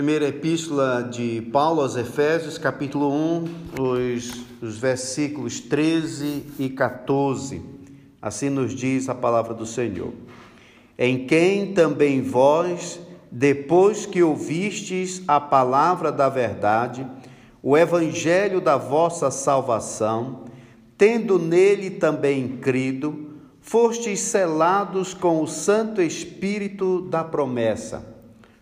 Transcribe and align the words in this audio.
Primeira 0.00 0.28
epístola 0.28 1.02
de 1.02 1.42
Paulo 1.52 1.82
aos 1.82 1.94
Efésios, 1.94 2.56
capítulo 2.56 3.12
1, 3.12 3.44
os, 3.78 4.46
os 4.62 4.78
versículos 4.78 5.60
13 5.60 6.46
e 6.58 6.70
14. 6.70 7.60
Assim 8.22 8.48
nos 8.48 8.74
diz 8.74 9.10
a 9.10 9.14
palavra 9.14 9.52
do 9.52 9.66
Senhor. 9.66 10.14
Em 10.98 11.26
quem 11.26 11.74
também 11.74 12.22
vós, 12.22 12.98
depois 13.30 14.06
que 14.06 14.22
ouvistes 14.22 15.22
a 15.28 15.38
palavra 15.38 16.10
da 16.10 16.30
verdade, 16.30 17.06
o 17.62 17.76
evangelho 17.76 18.58
da 18.58 18.78
vossa 18.78 19.30
salvação, 19.30 20.46
tendo 20.96 21.38
nele 21.38 21.90
também 21.90 22.56
crido, 22.56 23.34
fostes 23.60 24.20
selados 24.20 25.12
com 25.12 25.42
o 25.42 25.46
Santo 25.46 26.00
Espírito 26.00 27.02
da 27.02 27.22
promessa, 27.22 28.02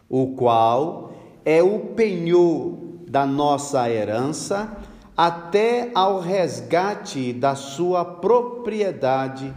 o 0.09 0.35
qual 0.35 1.08
é 1.51 1.63
o 1.63 1.79
penhor 1.79 2.77
da 3.09 3.25
nossa 3.25 3.89
herança 3.89 4.71
até 5.17 5.91
ao 5.95 6.21
resgate 6.21 7.33
da 7.33 7.55
sua 7.55 8.05
propriedade 8.05 9.51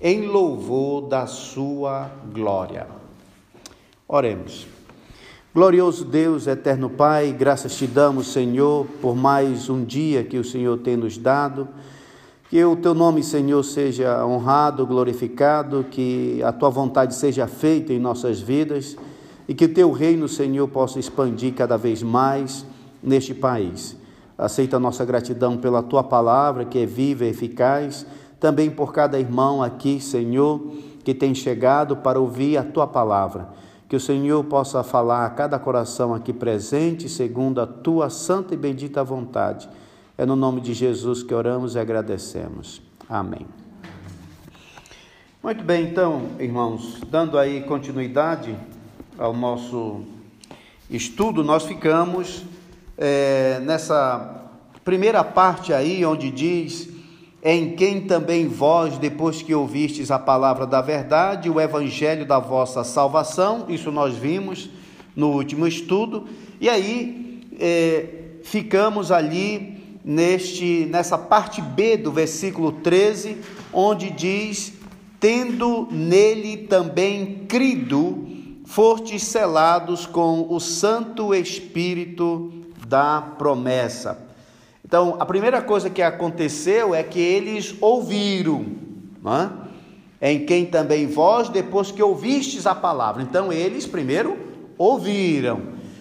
em 0.00 0.22
louvor 0.22 1.02
da 1.02 1.26
sua 1.26 2.10
glória. 2.32 2.86
Oremos. 4.08 4.66
Glorioso 5.54 6.06
Deus, 6.06 6.46
eterno 6.46 6.88
Pai, 6.88 7.30
graças 7.38 7.76
te 7.76 7.86
damos, 7.86 8.32
Senhor, 8.32 8.86
por 9.02 9.14
mais 9.14 9.68
um 9.68 9.84
dia 9.84 10.24
que 10.24 10.38
o 10.38 10.44
Senhor 10.44 10.78
tem 10.78 10.96
nos 10.96 11.18
dado. 11.18 11.68
Que 12.48 12.64
o 12.64 12.74
teu 12.74 12.94
nome, 12.94 13.22
Senhor, 13.22 13.62
seja 13.62 14.24
honrado, 14.24 14.86
glorificado, 14.86 15.84
que 15.90 16.42
a 16.42 16.52
tua 16.52 16.70
vontade 16.70 17.14
seja 17.14 17.46
feita 17.46 17.92
em 17.92 17.98
nossas 17.98 18.40
vidas 18.40 18.96
e 19.48 19.54
que 19.54 19.68
teu 19.68 19.92
reino, 19.92 20.28
Senhor, 20.28 20.66
possa 20.68 20.98
expandir 20.98 21.54
cada 21.54 21.76
vez 21.76 22.02
mais 22.02 22.64
neste 23.02 23.34
país. 23.34 23.96
Aceita 24.36 24.80
nossa 24.80 25.04
gratidão 25.04 25.56
pela 25.56 25.82
tua 25.82 26.02
palavra, 26.02 26.64
que 26.64 26.78
é 26.78 26.86
viva 26.86 27.24
e 27.24 27.28
eficaz, 27.28 28.06
também 28.40 28.70
por 28.70 28.92
cada 28.92 29.18
irmão 29.18 29.62
aqui, 29.62 30.00
Senhor, 30.00 30.60
que 31.04 31.14
tem 31.14 31.34
chegado 31.34 31.96
para 31.96 32.18
ouvir 32.18 32.56
a 32.56 32.64
tua 32.64 32.86
palavra. 32.86 33.48
Que 33.88 33.94
o 33.94 34.00
Senhor 34.00 34.42
possa 34.44 34.82
falar 34.82 35.26
a 35.26 35.30
cada 35.30 35.58
coração 35.58 36.14
aqui 36.14 36.32
presente, 36.32 37.08
segundo 37.08 37.60
a 37.60 37.66
tua 37.66 38.10
santa 38.10 38.54
e 38.54 38.56
bendita 38.56 39.04
vontade. 39.04 39.68
É 40.16 40.24
no 40.24 40.34
nome 40.34 40.60
de 40.60 40.72
Jesus 40.72 41.22
que 41.22 41.34
oramos 41.34 41.74
e 41.74 41.78
agradecemos. 41.78 42.80
Amém. 43.08 43.46
Muito 45.42 45.62
bem, 45.62 45.88
então, 45.88 46.22
irmãos, 46.40 47.00
dando 47.10 47.38
aí 47.38 47.62
continuidade 47.64 48.56
ao 49.18 49.32
nosso 49.32 50.02
estudo, 50.90 51.44
nós 51.44 51.64
ficamos 51.64 52.44
é, 52.98 53.60
nessa 53.62 54.42
primeira 54.84 55.22
parte 55.22 55.72
aí, 55.72 56.04
onde 56.04 56.30
diz: 56.30 56.88
Em 57.42 57.74
quem 57.76 58.02
também 58.02 58.48
vós, 58.48 58.98
depois 58.98 59.40
que 59.40 59.54
ouvistes 59.54 60.10
a 60.10 60.18
palavra 60.18 60.66
da 60.66 60.80
verdade, 60.80 61.48
o 61.48 61.60
evangelho 61.60 62.26
da 62.26 62.38
vossa 62.38 62.82
salvação, 62.82 63.66
isso 63.68 63.90
nós 63.92 64.16
vimos 64.16 64.68
no 65.14 65.30
último 65.30 65.66
estudo, 65.66 66.26
e 66.60 66.68
aí 66.68 67.40
é, 67.58 68.06
ficamos 68.42 69.12
ali 69.12 70.00
neste 70.04 70.86
nessa 70.90 71.16
parte 71.16 71.62
B 71.62 71.96
do 71.96 72.10
versículo 72.10 72.72
13, 72.72 73.38
onde 73.72 74.10
diz: 74.10 74.72
Tendo 75.20 75.86
nele 75.92 76.56
também 76.56 77.44
crido, 77.48 78.33
fostes 78.64 79.22
selados 79.24 80.06
com 80.06 80.46
o 80.48 80.58
Santo 80.58 81.34
Espírito 81.34 82.52
da 82.86 83.20
promessa. 83.20 84.18
Então, 84.84 85.16
a 85.18 85.26
primeira 85.26 85.62
coisa 85.62 85.90
que 85.90 86.02
aconteceu 86.02 86.94
é 86.94 87.02
que 87.02 87.18
eles 87.18 87.74
ouviram, 87.80 88.66
é? 90.20 90.30
em 90.32 90.46
quem 90.46 90.66
também 90.66 91.06
vós, 91.06 91.48
depois 91.48 91.90
que 91.90 92.02
ouvistes 92.02 92.66
a 92.66 92.74
palavra. 92.74 93.22
Então, 93.22 93.52
eles 93.52 93.86
primeiro 93.86 94.36
ouviram, 94.78 95.60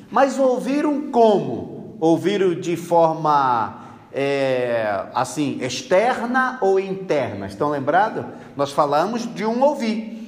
mas 0.09 0.39
ouviram 0.39 1.11
como? 1.11 1.97
Ouviram 1.99 2.53
de 2.53 2.75
forma 2.75 3.81
é, 4.11 5.05
assim, 5.13 5.57
externa 5.61 6.57
ou 6.61 6.79
interna? 6.79 7.47
Estão 7.47 7.69
lembrados? 7.69 8.25
Nós 8.55 8.71
falamos 8.71 9.33
de 9.33 9.45
um 9.45 9.61
ouvir 9.63 10.22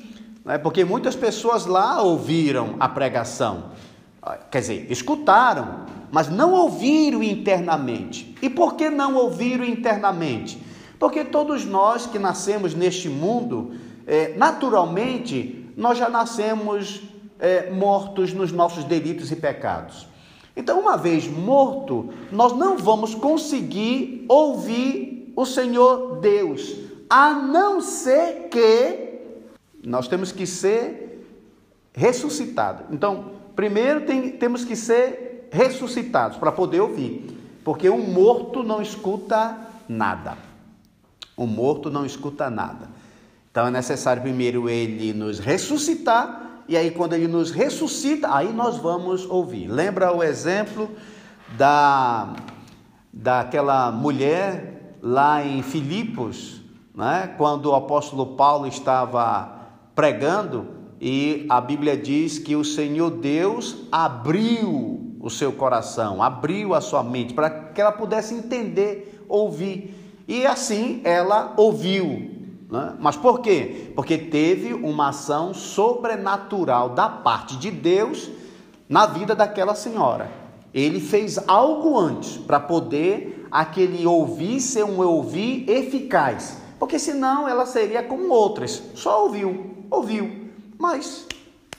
né? 0.45 0.57
porque 0.57 0.85
muitas 0.85 1.16
pessoas 1.16 1.66
lá 1.66 2.01
ouviram 2.01 2.75
a 2.79 2.88
pregação, 2.88 3.72
quer 4.51 4.61
dizer, 4.61 4.91
escutaram, 4.91 5.85
mas 6.11 6.29
não 6.29 6.53
ouviram 6.53 7.23
internamente. 7.23 8.35
E 8.41 8.50
por 8.50 8.75
que 8.75 8.89
não 8.89 9.16
ouviram 9.16 9.66
internamente? 9.66 10.61
Porque 11.00 11.25
todos 11.25 11.66
nós 11.66 12.06
que 12.06 12.19
nascemos 12.19 12.73
neste 12.73 13.09
mundo, 13.09 13.73
é, 14.07 14.33
naturalmente, 14.38 15.69
nós 15.75 15.97
já 15.97 16.09
nascemos 16.09 17.01
é, 17.39 17.69
mortos 17.69 18.31
nos 18.31 18.51
nossos 18.51 18.83
delitos 18.83 19.31
e 19.31 19.35
pecados. 19.35 20.07
Então, 20.56 20.79
uma 20.79 20.95
vez 20.95 21.27
morto, 21.27 22.13
nós 22.31 22.53
não 22.53 22.77
vamos 22.77 23.13
conseguir 23.13 24.25
ouvir 24.29 25.33
o 25.35 25.45
Senhor 25.45 26.19
Deus, 26.22 26.77
a 27.09 27.33
não 27.33 27.81
ser 27.81 28.47
que 28.50 29.04
nós 29.85 30.07
temos 30.07 30.31
que 30.31 30.46
ser 30.46 31.28
ressuscitados. 31.94 32.85
Então, 32.91 33.31
primeiro 33.56 34.01
tem, 34.01 34.31
temos 34.31 34.66
que 34.66 34.75
ser 34.75 35.50
ressuscitados 35.51 36.38
para 36.38 36.51
poder 36.51 36.81
ouvir, 36.81 37.38
porque 37.63 37.90
um 37.90 38.06
morto 38.12 38.63
não 38.63 38.81
escuta 38.81 39.57
nada. 39.88 40.38
O 41.38 41.45
morto 41.45 41.90
não 41.90 42.06
escuta 42.06 42.50
nada. 42.50 42.90
Então 43.51 43.68
é 43.68 43.72
necessário 43.72 44.22
primeiro 44.22 44.69
ele 44.69 45.13
nos 45.13 45.40
ressuscitar, 45.40 46.63
e 46.68 46.75
aí 46.75 46.91
quando 46.91 47.13
ele 47.13 47.28
nos 47.28 47.51
ressuscita, 47.51 48.35
aí 48.35 48.51
nós 48.51 48.78
vamos 48.78 49.25
ouvir. 49.25 49.68
Lembra 49.68 50.13
o 50.13 50.22
exemplo 50.22 50.90
da 51.57 52.35
daquela 53.13 53.91
mulher 53.94 54.97
lá 55.01 55.41
em 55.41 55.63
Filipos, 55.63 56.59
né? 56.94 57.34
quando 57.38 57.68
o 57.68 57.75
apóstolo 57.75 58.35
Paulo 58.35 58.68
estava 58.68 59.54
pregando 59.95 60.67
e 61.00 61.45
a 61.50 61.59
Bíblia 61.59 61.97
diz 61.97 62.38
que 62.38 62.56
o 62.56 62.63
Senhor 62.63 63.09
Deus 63.09 63.88
abriu 63.91 65.16
o 65.19 65.29
seu 65.29 65.51
coração, 65.51 66.22
abriu 66.22 66.73
a 66.73 66.81
sua 66.81 67.03
mente 67.03 67.33
para 67.33 67.50
que 67.50 67.81
ela 67.81 67.91
pudesse 67.91 68.35
entender, 68.35 69.25
ouvir. 69.28 70.23
E 70.28 70.45
assim 70.45 71.01
ela 71.03 71.53
ouviu. 71.57 72.31
Né? 72.69 72.94
Mas 73.00 73.16
por 73.16 73.39
quê? 73.39 73.91
Porque 73.95 74.17
teve 74.17 74.73
uma 74.73 75.09
ação 75.09 75.53
sobrenatural 75.53 76.89
da 76.89 77.09
parte 77.09 77.57
de 77.57 77.72
Deus 77.72 78.29
na 78.88 79.06
vida 79.06 79.33
daquela 79.35 79.75
senhora. 79.75 80.29
Ele 80.73 81.00
fez 81.00 81.39
algo 81.47 81.97
antes 81.97 82.38
para 82.38 82.59
poder 82.59 83.47
aquele 83.50 84.06
ouvir 84.06 84.59
ser 84.59 84.83
um 84.83 85.01
ouvir 85.01 85.69
eficaz. 85.69 86.62
Porque 86.80 87.00
senão 87.00 87.47
ela 87.47 87.66
seria 87.66 88.03
como 88.03 88.30
outras, 88.30 88.81
só 88.94 89.24
ouviu 89.24 89.75
ouviu, 89.90 90.50
mas 90.78 91.28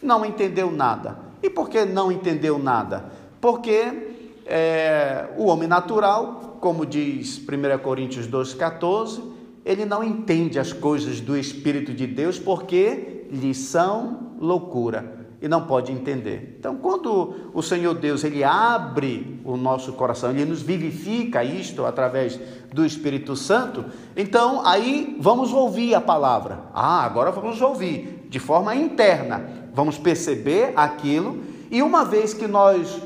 não 0.03 0.25
entendeu 0.25 0.71
nada. 0.71 1.19
E 1.43 1.51
por 1.51 1.69
que 1.69 1.85
não 1.85 2.11
entendeu 2.11 2.59
nada? 2.59 3.13
Porque 3.41 4.15
é, 4.47 5.29
o 5.37 5.47
homem 5.47 5.69
natural, 5.69 6.59
como 6.61 6.87
diz 6.87 7.39
1 7.39 7.79
Coríntios 7.83 8.27
2,14, 8.27 9.21
ele 9.65 9.85
não 9.85 10.03
entende 10.03 10.59
as 10.59 10.73
coisas 10.73 11.21
do 11.21 11.37
Espírito 11.37 11.93
de 11.93 12.07
Deus 12.07 12.39
porque 12.39 13.27
lhe 13.31 13.55
são 13.55 14.35
loucura 14.39 15.26
e 15.41 15.49
não 15.49 15.67
pode 15.67 15.93
entender. 15.93 16.57
Então, 16.59 16.77
quando 16.77 17.51
o 17.53 17.63
Senhor 17.63 17.95
Deus 17.95 18.25
ele 18.25 18.43
abre 18.43 19.41
o 19.45 19.57
nosso 19.57 19.93
coração, 19.93 20.31
ele 20.31 20.45
nos 20.45 20.63
vivifica 20.63 21.45
isto 21.45 21.85
através 21.85 22.41
do 22.73 22.85
Espírito 22.85 23.37
Santo, 23.37 23.85
então 24.17 24.67
aí 24.67 25.17
vamos 25.21 25.53
ouvir 25.53 25.95
a 25.95 26.01
palavra. 26.01 26.61
Ah, 26.73 27.05
agora 27.05 27.31
vamos 27.31 27.61
ouvir 27.61 28.27
de 28.29 28.39
forma 28.39 28.75
interna. 28.75 29.67
Vamos 29.75 29.99
perceber 29.99 30.73
aquilo 30.75 31.43
e 31.71 31.83
uma 31.83 32.05
vez 32.05 32.33
que 32.33 32.47
nós 32.47 33.01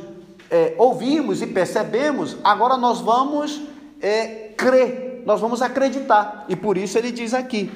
é, 0.51 0.75
ouvimos 0.77 1.41
e 1.41 1.47
percebemos, 1.47 2.37
agora 2.45 2.77
nós 2.77 3.01
vamos 3.01 3.61
é, 4.01 4.53
crer, 4.57 5.23
nós 5.25 5.41
vamos 5.41 5.63
acreditar. 5.63 6.45
E 6.49 6.57
por 6.57 6.77
isso 6.77 6.99
ele 6.99 7.11
diz 7.11 7.33
aqui: 7.33 7.71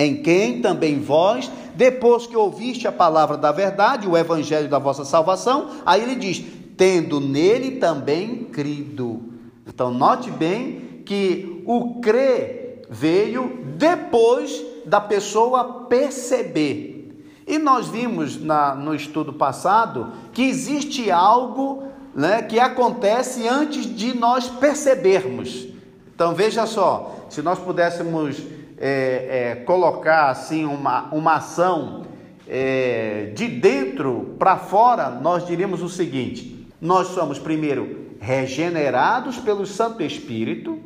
em 0.00 0.22
quem 0.22 0.62
também 0.62 0.98
vós, 0.98 1.50
depois 1.74 2.26
que 2.26 2.34
ouviste 2.34 2.88
a 2.88 2.92
palavra 2.92 3.36
da 3.36 3.52
verdade, 3.52 4.08
o 4.08 4.16
evangelho 4.16 4.66
da 4.66 4.78
vossa 4.78 5.04
salvação, 5.04 5.68
aí 5.84 6.02
ele 6.02 6.14
diz: 6.14 6.42
tendo 6.74 7.20
nele 7.20 7.72
também 7.72 8.44
crido. 8.44 9.20
Então, 9.66 9.90
note 9.90 10.30
bem 10.30 11.02
que 11.04 11.62
o 11.66 12.00
crer 12.00 12.82
veio 12.88 13.62
depois 13.76 14.64
da 14.86 15.02
pessoa 15.02 15.84
perceber. 15.84 17.24
E 17.46 17.58
nós 17.58 17.88
vimos 17.88 18.42
na, 18.42 18.74
no 18.74 18.94
estudo 18.94 19.34
passado 19.34 20.12
que 20.32 20.42
existe 20.42 21.10
algo 21.10 21.82
né, 22.14 22.40
que 22.40 22.58
acontece 22.58 23.46
antes 23.46 23.84
de 23.84 24.16
nós 24.16 24.48
percebermos. 24.48 25.68
Então 26.14 26.34
veja 26.34 26.64
só, 26.66 27.26
se 27.28 27.42
nós 27.42 27.58
pudéssemos 27.58 28.36
é, 28.80 29.50
é, 29.50 29.54
colocar 29.56 30.30
assim 30.30 30.64
uma, 30.64 31.12
uma 31.12 31.34
ação 31.34 32.06
é, 32.48 33.30
de 33.34 33.46
dentro 33.46 34.34
para 34.38 34.56
fora, 34.56 35.10
nós 35.10 35.46
diríamos 35.46 35.82
o 35.82 35.88
seguinte: 35.88 36.66
nós 36.80 37.08
somos 37.08 37.38
primeiro 37.38 38.08
regenerados 38.18 39.38
pelo 39.38 39.66
Santo 39.66 40.02
Espírito, 40.02 40.78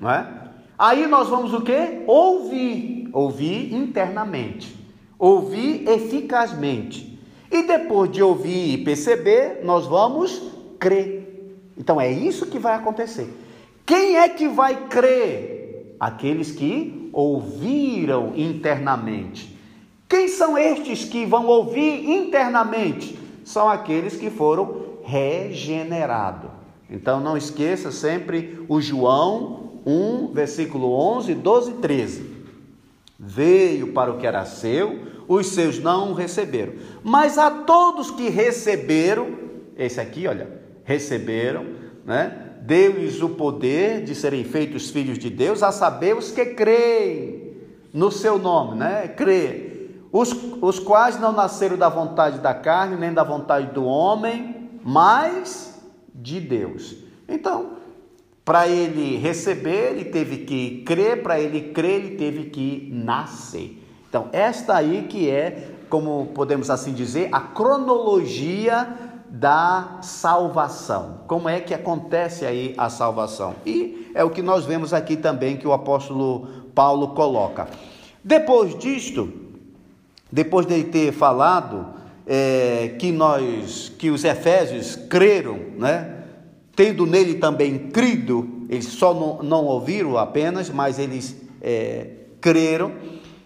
não 0.00 0.10
é? 0.10 0.26
Aí 0.78 1.06
nós 1.06 1.28
vamos 1.28 1.52
o 1.52 1.60
que? 1.60 2.02
Ouvir, 2.06 3.08
ouvir 3.12 3.72
internamente, 3.74 4.74
ouvir 5.18 5.88
eficazmente. 5.88 7.14
E 7.50 7.62
depois 7.62 8.10
de 8.10 8.22
ouvir 8.22 8.74
e 8.74 8.84
perceber, 8.84 9.60
nós 9.62 9.86
vamos 9.86 10.42
crer. 10.78 11.54
Então 11.78 12.00
é 12.00 12.10
isso 12.10 12.46
que 12.46 12.58
vai 12.58 12.74
acontecer. 12.74 13.32
Quem 13.86 14.16
é 14.16 14.28
que 14.28 14.48
vai 14.48 14.88
crer? 14.88 15.53
Aqueles 16.04 16.50
que 16.50 17.08
ouviram 17.14 18.34
internamente. 18.36 19.58
Quem 20.06 20.28
são 20.28 20.58
estes 20.58 21.02
que 21.06 21.24
vão 21.24 21.46
ouvir 21.46 22.10
internamente? 22.10 23.18
São 23.42 23.70
aqueles 23.70 24.14
que 24.14 24.28
foram 24.28 24.98
regenerados. 25.02 26.50
Então 26.90 27.20
não 27.20 27.38
esqueça 27.38 27.90
sempre 27.90 28.62
o 28.68 28.82
João 28.82 29.80
1, 29.86 30.34
versículo 30.34 30.92
11, 30.92 31.36
12 31.36 31.70
e 31.70 31.74
13. 31.76 32.30
Veio 33.18 33.94
para 33.94 34.12
o 34.12 34.18
que 34.18 34.26
era 34.26 34.44
seu, 34.44 34.98
os 35.26 35.46
seus 35.54 35.78
não 35.78 36.10
o 36.10 36.14
receberam. 36.14 36.74
Mas 37.02 37.38
a 37.38 37.50
todos 37.50 38.10
que 38.10 38.28
receberam, 38.28 39.28
esse 39.74 39.98
aqui, 39.98 40.26
olha, 40.26 40.50
receberam, 40.84 41.64
né? 42.04 42.43
Deu-lhes 42.64 43.20
o 43.20 43.28
poder 43.28 44.04
de 44.04 44.14
serem 44.14 44.42
feitos 44.42 44.88
filhos 44.88 45.18
de 45.18 45.28
Deus, 45.28 45.62
a 45.62 45.70
saber 45.70 46.16
os 46.16 46.30
que 46.30 46.46
creem 46.46 47.52
no 47.92 48.10
seu 48.10 48.38
nome, 48.38 48.78
né? 48.78 49.06
Crê. 49.06 49.90
Os, 50.10 50.34
os 50.62 50.78
quais 50.78 51.20
não 51.20 51.30
nasceram 51.30 51.76
da 51.76 51.90
vontade 51.90 52.38
da 52.38 52.54
carne, 52.54 52.96
nem 52.96 53.12
da 53.12 53.22
vontade 53.22 53.66
do 53.74 53.84
homem, 53.84 54.70
mas 54.82 55.78
de 56.14 56.40
Deus. 56.40 56.96
Então, 57.28 57.72
para 58.42 58.66
ele 58.66 59.18
receber, 59.18 59.90
ele 59.90 60.06
teve 60.06 60.38
que 60.38 60.84
crer, 60.86 61.22
para 61.22 61.38
ele 61.38 61.72
crer, 61.74 62.02
ele 62.02 62.16
teve 62.16 62.44
que 62.44 62.88
nascer. 62.90 63.78
Então, 64.08 64.30
esta 64.32 64.74
aí 64.74 65.06
que 65.06 65.28
é, 65.28 65.68
como 65.90 66.28
podemos 66.34 66.70
assim 66.70 66.94
dizer, 66.94 67.28
a 67.30 67.40
cronologia 67.40 69.03
da 69.34 69.98
salvação. 70.00 71.22
Como 71.26 71.48
é 71.48 71.58
que 71.58 71.74
acontece 71.74 72.46
aí 72.46 72.72
a 72.78 72.88
salvação? 72.88 73.56
E 73.66 74.12
é 74.14 74.22
o 74.22 74.30
que 74.30 74.40
nós 74.40 74.64
vemos 74.64 74.94
aqui 74.94 75.16
também 75.16 75.56
que 75.56 75.66
o 75.66 75.72
apóstolo 75.72 76.46
Paulo 76.72 77.08
coloca. 77.08 77.66
Depois 78.22 78.78
disto, 78.78 79.32
depois 80.30 80.66
de 80.66 80.84
ter 80.84 81.12
falado 81.12 81.84
é, 82.24 82.94
que 83.00 83.10
nós, 83.10 83.92
que 83.98 84.08
os 84.08 84.22
efésios 84.22 84.94
creram, 84.94 85.58
né? 85.78 86.22
tendo 86.76 87.04
nele 87.04 87.34
também 87.34 87.90
crido, 87.90 88.66
eles 88.68 88.86
só 88.86 89.12
não, 89.12 89.42
não 89.42 89.64
ouviram 89.64 90.16
apenas, 90.16 90.70
mas 90.70 90.96
eles 90.96 91.36
é, 91.60 92.06
creram. 92.40 92.92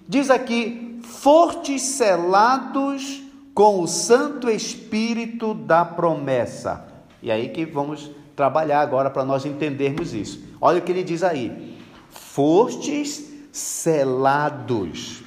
Diz 0.06 0.28
aqui: 0.28 1.00
fortes 1.02 1.80
selados 1.80 3.22
com 3.58 3.82
o 3.82 3.88
Santo 3.88 4.48
Espírito 4.48 5.52
da 5.52 5.84
promessa. 5.84 6.86
E 7.20 7.28
aí 7.28 7.48
que 7.48 7.66
vamos 7.66 8.08
trabalhar 8.36 8.80
agora 8.80 9.10
para 9.10 9.24
nós 9.24 9.44
entendermos 9.44 10.14
isso. 10.14 10.44
Olha 10.60 10.78
o 10.78 10.82
que 10.82 10.92
ele 10.92 11.02
diz 11.02 11.24
aí: 11.24 11.76
fortes 12.08 13.28
selados. 13.50 15.24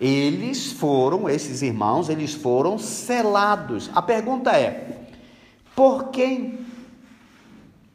Eles 0.00 0.72
foram, 0.72 1.28
esses 1.28 1.62
irmãos, 1.62 2.08
eles 2.08 2.34
foram 2.34 2.80
selados. 2.80 3.90
A 3.94 4.02
pergunta 4.02 4.50
é: 4.50 5.06
por 5.76 6.08
quem? 6.08 6.66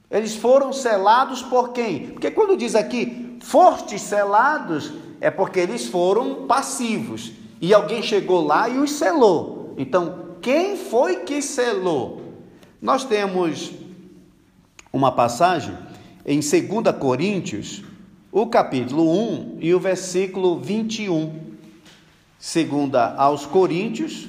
Eles 0.10 0.34
foram 0.34 0.72
selados 0.72 1.42
por 1.42 1.74
quem? 1.74 2.12
Porque 2.12 2.32
quando 2.32 2.56
diz 2.56 2.74
aqui 2.74 3.38
fortes 3.42 4.02
selados, 4.02 4.94
é 5.20 5.30
porque 5.30 5.60
eles 5.60 5.88
foram 5.88 6.48
passivos. 6.48 7.41
E 7.62 7.74
alguém 7.76 8.02
chegou 8.02 8.44
lá 8.44 8.68
e 8.68 8.80
os 8.80 8.94
selou. 8.94 9.76
Então, 9.78 10.36
quem 10.42 10.76
foi 10.76 11.18
que 11.18 11.44
selou? 11.44 12.34
Nós 12.82 13.04
temos 13.04 13.72
uma 14.92 15.12
passagem 15.12 15.78
em 16.26 16.40
2 16.40 16.98
Coríntios, 17.00 17.84
o 18.32 18.48
capítulo 18.48 19.08
1 19.12 19.58
e 19.60 19.76
o 19.76 19.80
versículo 19.80 20.60
21. 20.60 21.52
Segunda 22.40 23.14
aos 23.14 23.46
Coríntios, 23.46 24.28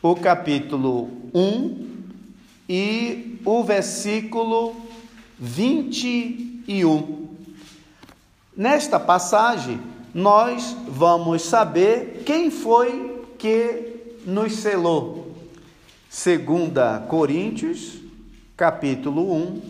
o 0.00 0.14
capítulo 0.14 1.10
1 1.34 1.86
e 2.68 3.40
o 3.44 3.64
versículo 3.64 4.76
21. 5.36 7.26
Nesta 8.56 9.00
passagem, 9.00 9.80
nós 10.16 10.74
vamos 10.88 11.42
saber 11.42 12.22
quem 12.24 12.50
foi 12.50 13.22
que 13.38 14.14
nos 14.24 14.54
selou. 14.54 15.36
Segunda 16.08 17.00
Coríntios, 17.00 18.00
capítulo 18.56 19.30
1, 19.30 19.62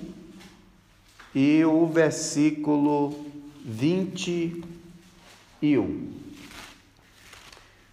e 1.34 1.64
o 1.64 1.84
versículo 1.88 3.26
21. 3.64 6.12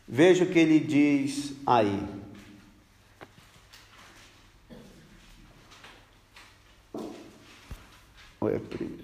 Veja 0.07 0.43
o 0.43 0.47
que 0.47 0.59
ele 0.59 0.79
diz 0.79 1.53
aí. 1.65 1.99
é 8.43 8.59
primeiro? 8.59 9.03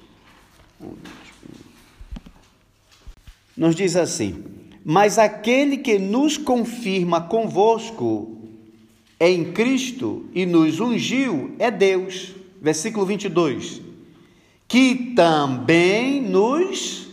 Nos 3.59 3.75
diz 3.75 3.97
assim: 3.97 4.41
Mas 4.85 5.19
aquele 5.19 5.75
que 5.75 5.99
nos 5.99 6.37
confirma 6.37 7.19
convosco 7.19 8.37
em 9.19 9.51
Cristo 9.51 10.25
e 10.33 10.45
nos 10.45 10.79
ungiu 10.79 11.51
é 11.59 11.69
Deus. 11.69 12.33
Versículo 12.61 13.05
22. 13.05 13.81
Que 14.65 15.13
também 15.13 16.21
nos 16.21 17.09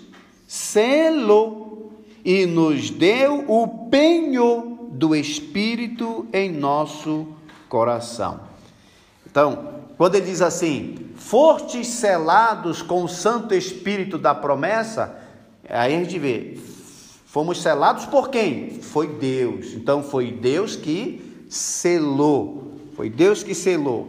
selou 0.47 2.01
e 2.25 2.47
nos 2.47 2.91
deu 2.91 3.45
o 3.49 3.89
penho 3.91 4.91
do 4.93 5.17
Espírito 5.17 6.27
em 6.33 6.53
nosso 6.53 7.27
coração. 7.69 8.41
Então, 9.29 9.75
quando 9.99 10.15
ele 10.15 10.27
diz 10.27 10.41
assim, 10.41 10.95
fortes 11.17 11.89
selados 11.89 12.83
com 12.83 13.03
o 13.03 13.09
Santo 13.09 13.53
Espírito 13.53 14.17
da 14.17 14.35
promessa, 14.35 15.26
aí 15.69 15.95
a 15.95 15.99
gente 15.99 16.19
vê, 16.19 16.59
fomos 17.27 17.61
selados 17.61 18.07
por 18.07 18.29
quem? 18.29 18.81
Foi 18.81 19.07
Deus. 19.07 19.73
Então 19.75 20.03
foi 20.03 20.31
Deus 20.31 20.77
que 20.77 21.45
selou. 21.49 22.73
Foi 22.95 23.11
Deus 23.11 23.43
que 23.43 23.55
selou. 23.55 24.09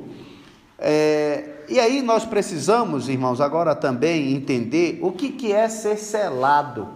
É, 0.80 1.58
e 1.70 1.80
aí 1.80 2.02
nós 2.02 2.24
precisamos, 2.24 3.10
irmãos, 3.10 3.42
agora 3.42 3.76
também 3.76 4.34
entender 4.34 5.00
o 5.02 5.12
que, 5.12 5.30
que 5.30 5.52
é 5.52 5.68
ser 5.68 5.98
selado. 5.98 6.88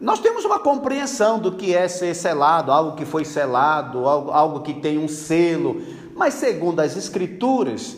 Nós 0.00 0.18
temos 0.18 0.44
uma 0.44 0.58
compreensão 0.58 1.38
do 1.38 1.52
que 1.52 1.74
é 1.74 1.86
ser 1.86 2.14
selado, 2.14 2.72
algo 2.72 2.96
que 2.96 3.04
foi 3.04 3.24
selado, 3.24 4.06
algo, 4.08 4.30
algo 4.30 4.60
que 4.60 4.74
tem 4.74 4.98
um 4.98 5.06
selo, 5.06 5.80
mas 6.16 6.34
segundo 6.34 6.80
as 6.80 6.96
Escrituras, 6.96 7.96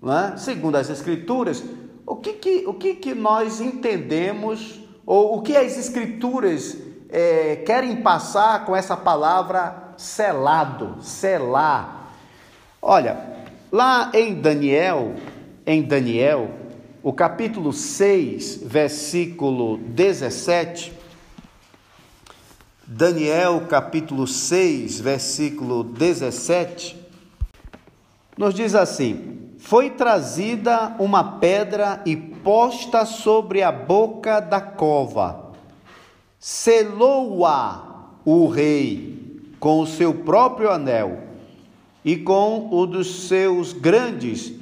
né, 0.00 0.34
segundo 0.38 0.76
as 0.76 0.88
Escrituras, 0.88 1.62
o 2.06 2.16
que, 2.16 2.34
que, 2.34 2.64
o 2.66 2.74
que, 2.74 2.94
que 2.94 3.14
nós 3.14 3.60
entendemos, 3.60 4.80
ou 5.06 5.38
o 5.38 5.42
que 5.42 5.56
as 5.56 5.76
Escrituras 5.78 6.76
é, 7.08 7.56
querem 7.56 7.96
passar 7.96 8.64
com 8.64 8.76
essa 8.76 8.96
palavra 8.96 9.94
selado, 9.96 11.02
selar? 11.02 12.14
Olha, 12.80 13.18
lá 13.72 14.10
em 14.12 14.40
Daniel, 14.40 15.14
em 15.66 15.82
Daniel, 15.82 16.50
o 17.02 17.12
capítulo 17.12 17.72
6, 17.72 18.62
versículo 18.64 19.78
17, 19.78 20.92
Daniel 22.86 23.66
capítulo 23.66 24.26
6, 24.26 25.00
versículo 25.00 25.82
17, 25.82 27.02
nos 28.36 28.52
diz 28.52 28.74
assim: 28.74 29.43
Foi 29.64 29.88
trazida 29.88 30.94
uma 30.98 31.38
pedra 31.38 32.02
e 32.04 32.14
posta 32.14 33.06
sobre 33.06 33.62
a 33.62 33.72
boca 33.72 34.38
da 34.38 34.60
cova, 34.60 35.52
selou-a 36.38 38.10
o 38.26 38.46
rei 38.46 39.40
com 39.58 39.80
o 39.80 39.86
seu 39.86 40.12
próprio 40.12 40.70
anel 40.70 41.18
e 42.04 42.14
com 42.14 42.68
o 42.70 42.84
dos 42.84 43.26
seus 43.26 43.72
grandes, 43.72 44.52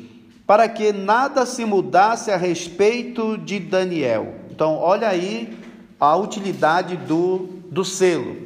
para 0.46 0.68
que 0.68 0.92
nada 0.92 1.44
se 1.46 1.64
mudasse 1.64 2.30
a 2.30 2.36
respeito 2.36 3.36
de 3.36 3.58
Daniel. 3.58 4.36
Então, 4.52 4.76
olha 4.76 5.08
aí 5.08 5.58
a 5.98 6.14
utilidade 6.14 6.96
do, 6.96 7.48
do 7.68 7.84
selo. 7.84 8.36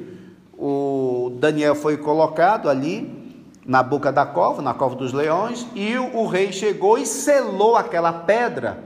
O 0.57 1.37
Daniel 1.39 1.75
foi 1.75 1.99
colocado 1.99 2.71
ali 2.71 3.26
na 3.67 3.83
boca 3.83 4.13
da 4.13 4.25
cova, 4.25 4.63
na 4.63 4.73
cova 4.73 4.95
dos 4.95 5.13
leões, 5.13 5.67
e 5.75 5.99
o, 5.99 6.27
rei 6.27 6.53
chegou 6.53 6.97
e 6.97 7.05
selou 7.05 7.77
aquela 7.77 8.13
pedra. 8.13 8.85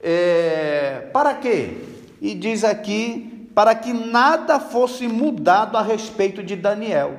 É, 0.00 1.10
para 1.12 1.34
quê? 1.34 1.76
E 2.20 2.34
diz 2.34 2.64
aqui: 2.64 3.48
para 3.54 3.74
que 3.74 3.92
nada 3.92 4.58
fosse 4.58 5.06
mudado 5.06 5.76
a 5.76 5.82
respeito 5.82 6.42
de 6.42 6.56
Daniel. 6.56 7.18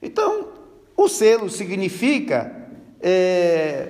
Então, 0.00 0.48
o 0.96 1.08
selo 1.08 1.50
significa 1.50 2.68
é, 3.00 3.88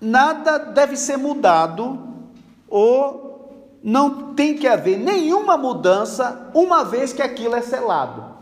nada 0.00 0.58
deve 0.58 0.96
ser 0.96 1.16
mudado 1.16 1.98
ou 2.68 3.26
não 3.82 4.34
tem 4.34 4.56
que 4.56 4.66
haver 4.66 4.98
nenhuma 4.98 5.56
mudança 5.56 6.50
uma 6.52 6.84
vez 6.84 7.12
que 7.12 7.22
aquilo 7.22 7.54
é 7.54 7.62
selado. 7.62 8.35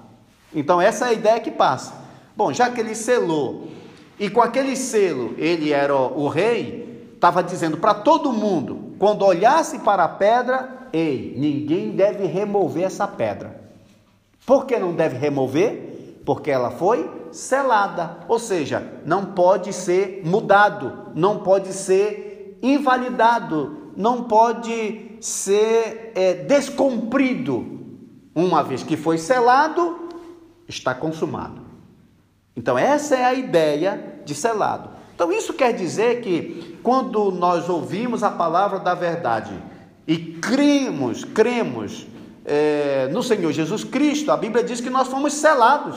Então, 0.55 0.81
essa 0.81 1.07
é 1.07 1.09
a 1.09 1.13
ideia 1.13 1.41
que 1.41 1.51
passa. 1.51 1.93
Bom, 2.37 2.53
já 2.53 2.71
que 2.71 2.81
ele 2.81 2.95
selou, 2.95 3.69
e 4.19 4.31
com 4.31 4.41
aquele 4.41 4.77
selo 4.77 5.35
ele 5.37 5.73
era 5.73 5.95
o, 5.95 6.29
rei, 6.29 7.11
estava 7.15 7.43
dizendo 7.43 7.77
para 7.77 7.95
todo 7.95 8.33
mundo, 8.33 8.95
quando 8.99 9.25
olhasse 9.25 9.81
para 9.81 10.05
a 10.05 10.09
pedra, 10.09 10.89
ei, 10.93 11.35
ninguém 11.37 11.91
deve 11.91 12.27
remover 12.27 12.85
essa 12.85 13.07
pedra. 13.07 13.61
Por 14.47 14.67
que 14.67 14.79
não 14.79 14.93
deve 14.93 15.17
remover? 15.17 16.21
Porque 16.25 16.51
ela 16.51 16.71
foi 16.71 17.11
selada, 17.33 18.19
ou 18.29 18.39
seja, 18.39 18.87
não 19.05 19.27
pode 19.27 19.73
ser 19.73 20.23
mudado, 20.25 21.11
não 21.15 21.39
pode 21.39 21.73
ser 21.73 22.59
invalidado, 22.63 23.93
não 23.97 24.25
pode 24.25 25.19
ser 25.21 26.13
é, 26.15 26.35
descumprido. 26.35 27.73
Uma 28.35 28.63
vez 28.63 28.83
que 28.83 28.97
foi 28.97 29.19
selado, 29.19 30.04
está 30.69 30.95
consumado. 30.95 31.61
Então, 32.57 32.79
essa 32.79 33.17
é 33.17 33.25
a 33.25 33.35
ideia 33.35 34.21
de 34.25 34.35
selado. 34.35 34.91
Então, 35.15 35.31
isso 35.33 35.53
quer 35.53 35.73
dizer 35.73 36.21
que 36.21 36.79
quando 36.83 37.31
nós 37.31 37.69
ouvimos 37.69 38.23
a 38.23 38.31
palavra 38.31 38.79
da 38.79 38.95
verdade 38.95 39.53
e 40.07 40.17
cremos, 40.17 41.25
cremos 41.25 42.07
é, 42.45 43.09
no 43.13 43.23
Senhor 43.23 43.53
Jesus 43.53 43.85
Cristo, 43.85 44.31
a 44.31 44.37
Bíblia 44.37 44.63
diz 44.63 44.81
que 44.81 44.91
nós 44.91 45.09
fomos 45.09 45.33
selados. 45.35 45.97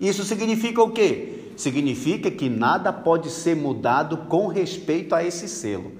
Isso 0.00 0.24
significa 0.24 0.82
o 0.82 0.90
quê? 0.90 1.52
Significa 1.56 2.30
que 2.30 2.48
nada 2.48 2.92
pode 2.92 3.30
ser 3.30 3.54
mudado 3.54 4.16
com 4.28 4.48
respeito 4.48 5.14
a 5.14 5.22
esse 5.22 5.46
selo. 5.46 5.92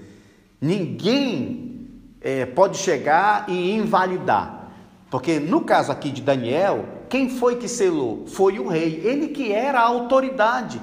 Ninguém 0.60 1.88
é, 2.20 2.46
pode 2.46 2.78
chegar 2.78 3.44
e 3.48 3.72
invalidar. 3.72 4.70
Porque 5.10 5.38
no 5.38 5.60
caso 5.60 5.92
aqui 5.92 6.10
de 6.10 6.22
Daniel, 6.22 6.84
quem 7.12 7.28
foi 7.28 7.56
que 7.56 7.68
selou? 7.68 8.24
Foi 8.26 8.58
o 8.58 8.66
rei, 8.66 9.02
ele 9.04 9.28
que 9.28 9.52
era 9.52 9.80
a 9.80 9.84
autoridade, 9.84 10.80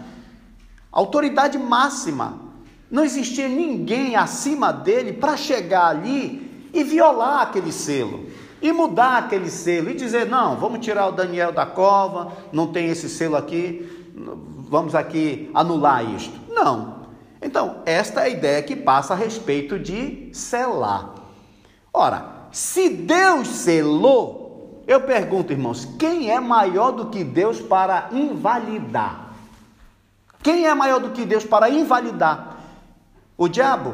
autoridade 0.91 1.57
máxima. 1.57 2.39
Não 2.91 3.03
existia 3.03 3.48
ninguém 3.48 4.15
acima 4.15 4.71
dele 4.71 5.12
para 5.12 5.36
chegar 5.36 5.88
ali 5.88 6.69
e 6.71 6.83
violar 6.83 7.41
aquele 7.41 7.71
selo, 7.71 8.27
e 8.62 8.71
mudar 8.71 9.17
aquele 9.17 9.50
selo, 9.50 9.89
e 9.89 9.95
dizer: 9.95 10.27
não, 10.27 10.55
vamos 10.55 10.86
tirar 10.86 11.07
o 11.07 11.13
Daniel 11.13 11.51
da 11.51 11.65
cova, 11.65 12.31
não 12.53 12.67
tem 12.67 12.89
esse 12.89 13.09
selo 13.09 13.36
aqui, 13.36 14.07
vamos 14.69 14.93
aqui 14.93 15.50
anular 15.51 16.07
isto. 16.13 16.39
Não. 16.48 17.07
Então, 17.41 17.81
esta 17.88 18.21
é 18.21 18.25
a 18.25 18.29
ideia 18.29 18.62
que 18.62 18.75
passa 18.75 19.15
a 19.15 19.17
respeito 19.17 19.79
de 19.79 20.29
selar. 20.31 21.15
Ora, 21.91 22.48
se 22.51 22.88
Deus 22.88 23.48
selou, 23.48 24.38
eu 24.89 25.01
pergunto, 25.01 25.53
irmãos, 25.53 25.86
quem 26.00 26.31
é 26.31 26.39
maior 26.39 26.89
do 26.89 27.12
que 27.12 27.24
Deus 27.24 27.62
para 27.62 28.10
invalidar? 28.12 29.34
Quem 30.41 30.65
é 30.65 30.74
maior 30.74 31.00
do 31.00 31.12
que 31.12 31.25
Deus 31.25 31.43
para 31.43 31.69
invalidar? 31.69 32.58
O 33.38 33.48
diabo? 33.48 33.93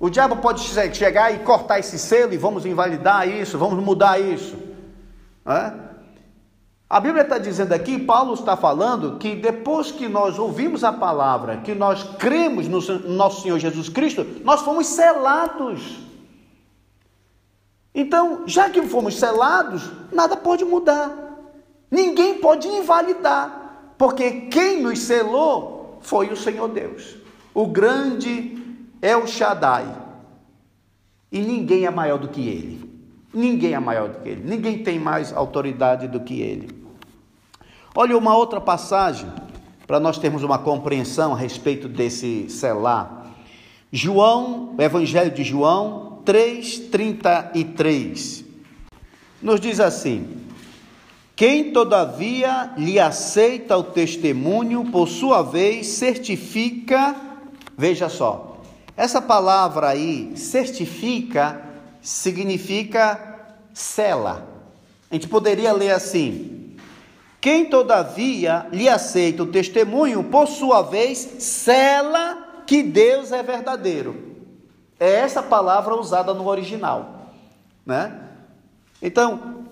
O 0.00 0.10
diabo 0.10 0.38
pode 0.38 0.62
chegar 0.62 1.32
e 1.32 1.38
cortar 1.44 1.78
esse 1.78 1.96
selo 1.96 2.34
e 2.34 2.36
vamos 2.36 2.66
invalidar 2.66 3.28
isso, 3.28 3.56
vamos 3.56 3.80
mudar 3.84 4.18
isso. 4.18 4.58
É? 5.46 5.72
A 6.90 6.98
Bíblia 6.98 7.22
está 7.22 7.38
dizendo 7.38 7.72
aqui, 7.72 8.00
Paulo 8.00 8.34
está 8.34 8.56
falando 8.56 9.18
que 9.18 9.36
depois 9.36 9.92
que 9.92 10.08
nós 10.08 10.40
ouvimos 10.40 10.82
a 10.82 10.92
palavra, 10.92 11.58
que 11.58 11.72
nós 11.72 12.02
cremos 12.18 12.66
no 12.66 12.80
nosso 13.10 13.42
Senhor 13.42 13.60
Jesus 13.60 13.88
Cristo, 13.88 14.26
nós 14.42 14.62
fomos 14.62 14.88
selados. 14.88 16.00
Então, 17.94 18.44
já 18.46 18.70
que 18.70 18.80
fomos 18.82 19.18
selados, 19.18 19.90
nada 20.10 20.36
pode 20.36 20.64
mudar. 20.64 21.12
Ninguém 21.90 22.38
pode 22.38 22.66
invalidar, 22.66 23.94
porque 23.98 24.42
quem 24.50 24.82
nos 24.82 25.00
selou 25.00 25.98
foi 26.00 26.28
o 26.28 26.36
Senhor 26.36 26.68
Deus, 26.68 27.16
o 27.52 27.66
grande 27.66 28.58
El 29.02 29.26
Shaddai. 29.26 29.86
E 31.30 31.40
ninguém 31.40 31.84
é 31.84 31.90
maior 31.90 32.18
do 32.18 32.28
que 32.28 32.48
ele. 32.48 32.92
Ninguém 33.32 33.74
é 33.74 33.78
maior 33.78 34.08
do 34.08 34.20
que 34.20 34.28
ele. 34.28 34.42
Ninguém 34.42 34.82
tem 34.82 34.98
mais 34.98 35.32
autoridade 35.32 36.08
do 36.08 36.20
que 36.20 36.40
ele. 36.40 36.82
Olha 37.94 38.16
uma 38.16 38.36
outra 38.36 38.60
passagem 38.60 39.30
para 39.86 40.00
nós 40.00 40.18
termos 40.18 40.42
uma 40.42 40.58
compreensão 40.58 41.34
a 41.34 41.36
respeito 41.36 41.88
desse 41.88 42.48
selar. 42.48 43.26
João, 43.90 44.74
Evangelho 44.78 45.30
de 45.30 45.44
João, 45.44 46.11
3:33 46.24 48.42
nos 49.42 49.60
diz 49.60 49.80
assim: 49.80 50.46
Quem 51.34 51.72
todavia 51.72 52.72
lhe 52.78 53.00
aceita 53.00 53.76
o 53.76 53.82
testemunho, 53.82 54.90
por 54.90 55.08
sua 55.08 55.42
vez 55.42 55.88
certifica, 55.88 57.16
veja 57.76 58.08
só. 58.08 58.60
Essa 58.96 59.20
palavra 59.20 59.88
aí, 59.88 60.32
certifica, 60.36 61.60
significa 62.00 63.40
cela. 63.74 64.46
A 65.10 65.14
gente 65.14 65.26
poderia 65.26 65.72
ler 65.72 65.90
assim: 65.90 66.76
Quem 67.40 67.64
todavia 67.64 68.68
lhe 68.70 68.88
aceita 68.88 69.42
o 69.42 69.46
testemunho, 69.46 70.22
por 70.24 70.46
sua 70.46 70.82
vez, 70.82 71.18
cela 71.40 72.62
que 72.64 72.82
Deus 72.82 73.32
é 73.32 73.42
verdadeiro. 73.42 74.31
É 75.02 75.14
essa 75.16 75.42
palavra 75.42 75.96
usada 75.96 76.32
no 76.32 76.46
original, 76.46 77.26
né? 77.84 78.20
Então, 79.02 79.64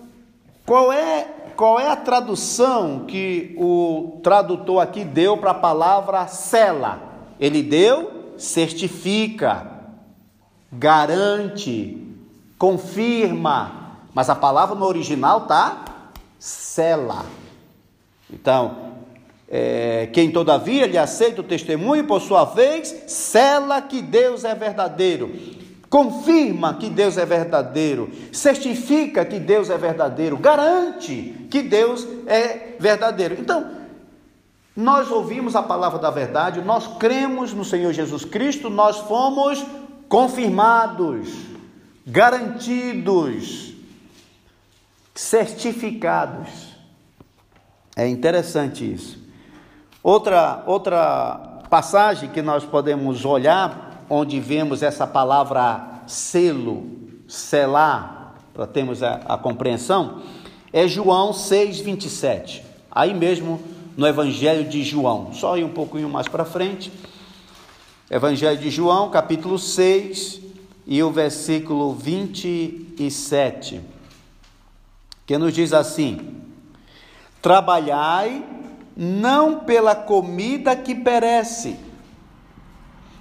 qual 0.65 0.91
é 0.91 1.25
qual 1.55 1.79
é 1.79 1.87
a 1.87 1.95
tradução 1.95 3.05
que 3.07 3.55
o 3.57 4.19
tradutor 4.21 4.83
aqui 4.83 5.05
deu 5.05 5.37
para 5.37 5.51
a 5.51 5.53
palavra 5.53 6.27
cela? 6.27 6.99
Ele 7.39 7.63
deu 7.63 8.33
certifica, 8.37 9.71
garante, 10.69 12.13
confirma, 12.57 13.99
mas 14.13 14.29
a 14.29 14.35
palavra 14.35 14.75
no 14.75 14.85
original 14.85 15.47
tá 15.47 15.85
cela. 16.37 17.25
Então, 18.29 18.90
é, 19.53 20.07
quem 20.13 20.31
todavia 20.31 20.87
lhe 20.87 20.97
aceita 20.97 21.41
o 21.41 21.43
testemunho, 21.43 22.05
por 22.05 22.21
sua 22.21 22.45
vez, 22.45 23.03
cela 23.07 23.81
que 23.81 24.01
Deus 24.01 24.45
é 24.45 24.55
verdadeiro, 24.55 25.29
confirma 25.89 26.75
que 26.75 26.89
Deus 26.89 27.17
é 27.17 27.25
verdadeiro, 27.25 28.09
certifica 28.31 29.25
que 29.25 29.37
Deus 29.37 29.69
é 29.69 29.77
verdadeiro, 29.77 30.37
garante 30.37 31.47
que 31.51 31.61
Deus 31.61 32.07
é 32.27 32.77
verdadeiro. 32.79 33.35
Então, 33.37 33.69
nós 34.73 35.11
ouvimos 35.11 35.53
a 35.53 35.61
palavra 35.61 35.99
da 35.99 36.09
verdade, 36.09 36.61
nós 36.61 36.87
cremos 36.97 37.53
no 37.53 37.65
Senhor 37.65 37.91
Jesus 37.91 38.23
Cristo, 38.23 38.69
nós 38.69 38.99
fomos 38.99 39.61
confirmados, 40.07 41.27
garantidos, 42.07 43.73
certificados. 45.13 46.71
É 47.97 48.07
interessante 48.07 48.89
isso. 48.89 49.20
Outra, 50.03 50.63
outra 50.65 51.61
passagem 51.69 52.29
que 52.29 52.41
nós 52.41 52.65
podemos 52.65 53.23
olhar, 53.23 54.03
onde 54.09 54.39
vemos 54.39 54.81
essa 54.81 55.05
palavra 55.05 56.01
selo, 56.07 56.85
selar, 57.27 58.35
para 58.53 58.65
termos 58.65 59.03
a, 59.03 59.21
a 59.25 59.37
compreensão, 59.37 60.21
é 60.73 60.87
João 60.87 61.31
6, 61.31 61.81
27. 61.81 62.65
Aí 62.91 63.13
mesmo 63.13 63.61
no 63.95 64.07
Evangelho 64.07 64.67
de 64.67 64.83
João, 64.83 65.33
só 65.33 65.55
ir 65.57 65.63
um 65.63 65.69
pouquinho 65.69 66.09
mais 66.09 66.27
para 66.27 66.45
frente. 66.45 66.91
Evangelho 68.09 68.57
de 68.57 68.71
João, 68.71 69.09
capítulo 69.11 69.59
6, 69.59 70.41
e 70.87 71.03
o 71.03 71.11
versículo 71.11 71.93
27, 71.93 73.81
que 75.27 75.37
nos 75.37 75.53
diz 75.53 75.73
assim: 75.73 76.41
Trabalhai 77.41 78.43
não 79.03 79.61
pela 79.61 79.95
comida 79.95 80.75
que 80.75 80.93
perece, 80.93 81.75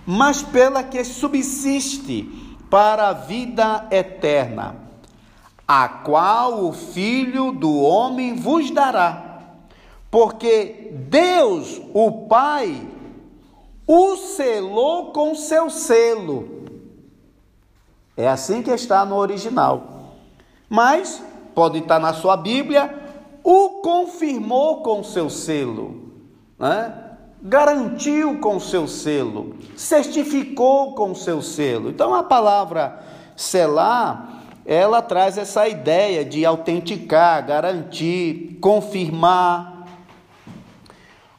mas 0.05 0.43
pela 0.43 0.83
que 0.83 1.03
subsiste 1.03 2.59
para 2.69 3.09
a 3.09 3.13
vida 3.15 3.87
eterna, 3.91 4.77
a 5.67 5.89
qual 5.89 6.67
o 6.67 6.75
Filho 6.75 7.53
do 7.53 7.81
Homem 7.81 8.35
vos 8.35 8.71
dará. 8.71 9.39
Porque 10.11 10.91
Deus, 11.09 11.81
o 11.95 12.27
Pai, 12.27 12.87
o 13.87 14.17
selou 14.17 15.13
com 15.13 15.35
seu 15.35 15.71
selo. 15.71 16.67
É 18.15 18.29
assim 18.29 18.63
que 18.63 18.71
está 18.71 19.07
no 19.07 19.17
original. 19.17 20.13
Mas 20.69 21.23
pode 21.55 21.79
estar 21.79 21.99
na 21.99 22.13
sua 22.13 22.37
Bíblia, 22.37 23.00
o 23.43 23.81
confirmou 23.83 24.83
com 24.83 25.03
seu 25.03 25.31
selo, 25.31 26.13
né? 26.59 27.11
garantiu 27.43 28.39
com 28.39 28.61
seu 28.61 28.87
selo, 28.87 29.57
certificou 29.77 30.95
com 30.95 31.15
seu 31.15 31.41
selo. 31.41 31.89
Então 31.89 32.15
a 32.15 32.23
palavra 32.23 33.03
selar, 33.37 34.43
ela 34.67 35.01
traz 35.01 35.39
essa 35.39 35.67
ideia 35.67 36.25
de 36.25 36.45
autenticar, 36.45 37.45
garantir, 37.47 38.59
confirmar. 38.61 39.87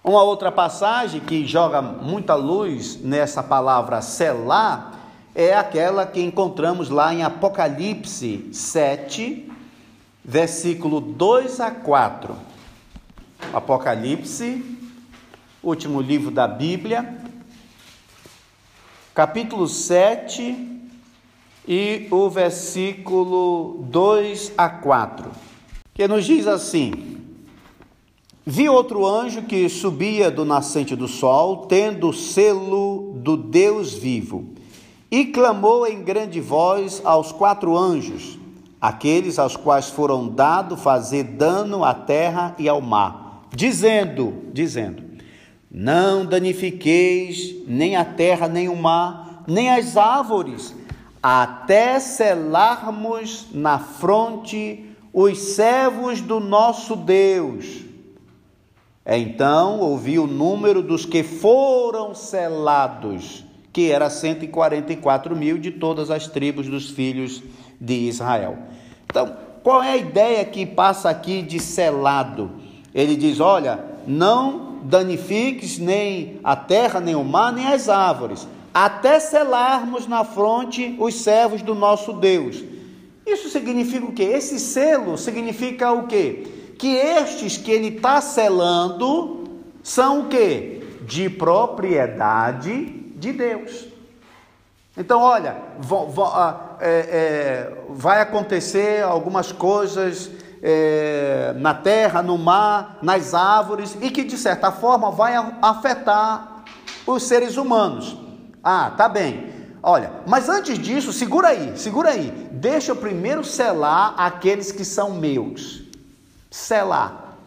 Uma 0.04 0.24
outra 0.24 0.52
passagem 0.52 1.22
que 1.22 1.46
joga 1.46 1.80
muita 1.82 2.34
luz 2.34 3.00
nessa 3.00 3.44
palavra 3.44 4.02
selar 4.02 5.00
é 5.36 5.54
aquela 5.54 6.06
que 6.06 6.22
encontramos 6.22 6.90
lá 6.90 7.14
em 7.14 7.22
Apocalipse 7.24 8.50
7, 8.52 9.51
versículo 10.24 11.02
2 11.02 11.60
a 11.60 11.72
4. 11.72 12.36
Apocalipse, 13.54 14.64
último 15.64 16.00
livro 16.00 16.30
da 16.30 16.48
Bíblia, 16.48 17.18
capítulo 19.14 19.68
7 19.68 20.70
e 21.68 22.08
o 22.12 22.30
versículo 22.30 23.84
2 23.90 24.54
a 24.58 24.70
4, 24.70 25.32
que 25.94 26.08
nos 26.08 26.24
diz 26.24 26.46
assim: 26.48 27.18
Vi 28.46 28.70
outro 28.70 29.06
anjo 29.06 29.42
que 29.42 29.68
subia 29.68 30.30
do 30.30 30.46
nascente 30.46 30.96
do 30.96 31.08
sol, 31.08 31.66
tendo 31.66 32.10
o 32.10 32.14
selo 32.14 33.14
do 33.18 33.36
Deus 33.36 33.94
vivo, 33.94 34.54
e 35.10 35.26
clamou 35.26 35.86
em 35.88 36.04
grande 36.04 36.40
voz 36.40 37.02
aos 37.04 37.32
quatro 37.32 37.76
anjos 37.76 38.41
aqueles 38.82 39.38
aos 39.38 39.56
quais 39.56 39.90
foram 39.90 40.28
dado 40.28 40.76
fazer 40.76 41.24
dano 41.24 41.86
à 41.86 41.94
terra 41.94 42.56
e 42.58 42.68
ao 42.68 42.82
mar, 42.82 43.44
dizendo, 43.56 44.46
dizendo: 44.52 45.04
Não 45.70 46.26
danifiqueis 46.26 47.56
nem 47.68 47.96
a 47.96 48.04
terra, 48.04 48.48
nem 48.48 48.68
o 48.68 48.76
mar, 48.76 49.44
nem 49.48 49.70
as 49.70 49.96
árvores, 49.96 50.74
até 51.22 52.00
selarmos 52.00 53.48
na 53.54 53.78
fronte 53.78 54.88
os 55.14 55.38
servos 55.38 56.20
do 56.20 56.40
nosso 56.40 56.96
Deus. 56.96 57.82
Então 59.06 59.80
ouvi 59.80 60.18
o 60.18 60.28
número 60.28 60.82
dos 60.82 61.06
que 61.06 61.22
foram 61.22 62.16
selados, 62.16 63.44
que 63.74 63.92
era 63.92 64.10
144 64.10 65.36
mil 65.36 65.58
de 65.58 65.72
todas 65.72 66.10
as 66.10 66.28
tribos 66.28 66.68
dos 66.68 66.90
filhos 66.92 67.42
de 67.42 67.61
Israel. 68.08 68.58
Então, 69.06 69.36
qual 69.64 69.82
é 69.82 69.92
a 69.92 69.98
ideia 69.98 70.46
que 70.46 70.66
passa 70.66 71.10
aqui 71.10 71.42
de 71.42 71.60
selado? 71.60 72.52
Ele 72.94 73.16
diz: 73.16 73.40
olha, 73.40 73.84
não 74.08 74.80
danifiques 74.84 75.78
nem 75.78 76.40
a 76.44 76.56
terra, 76.56 77.00
nem 77.00 77.16
o 77.16 77.24
mar, 77.24 77.54
nem 77.54 77.68
as 77.68 77.88
árvores, 77.90 78.48
até 78.74 79.20
selarmos 79.20 80.08
na 80.08 80.24
fronte 80.24 80.96
os 81.00 81.16
servos 81.16 81.62
do 81.62 81.76
nosso 81.76 82.14
Deus. 82.14 82.64
Isso 83.26 83.50
significa 83.50 84.06
o 84.06 84.12
quê? 84.12 84.24
Esse 84.24 84.60
selo 84.60 85.18
significa 85.18 85.92
o 85.92 86.08
quê? 86.08 86.48
Que 86.78 86.96
estes 86.96 87.58
que 87.58 87.72
ele 87.72 87.96
está 87.98 88.20
selando 88.20 89.44
são 89.84 90.22
o 90.22 90.28
quê? 90.28 90.82
De 91.06 91.30
propriedade 91.30 92.86
de 93.16 93.32
Deus. 93.32 93.88
Então, 94.98 95.22
olha, 95.22 95.58
ah, 96.34 96.71
é, 96.82 96.90
é, 96.90 97.84
vai 97.90 98.22
acontecer 98.22 99.04
algumas 99.04 99.52
coisas 99.52 100.32
é, 100.64 101.54
na 101.58 101.76
terra, 101.76 102.24
no 102.24 102.38
mar, 102.38 102.98
nas 103.04 103.36
árvores, 103.36 103.96
e 104.02 104.10
que 104.10 104.24
de 104.24 104.38
certa 104.38 104.72
forma 104.72 105.12
vai 105.12 105.36
afetar 105.62 106.64
os 107.06 107.24
seres 107.24 107.56
humanos. 107.56 108.18
Ah, 108.64 108.92
tá 108.98 109.08
bem. 109.08 109.52
Olha, 109.84 110.12
mas 110.28 110.50
antes 110.50 110.78
disso, 110.78 111.14
segura 111.14 111.50
aí, 111.50 111.78
segura 111.78 112.10
aí. 112.10 112.32
Deixa 112.52 112.92
eu 112.92 112.96
primeiro 112.96 113.44
selar 113.44 114.16
aqueles 114.18 114.72
que 114.72 114.84
são 114.84 115.12
meus. 115.12 115.84
Selar. 116.50 117.38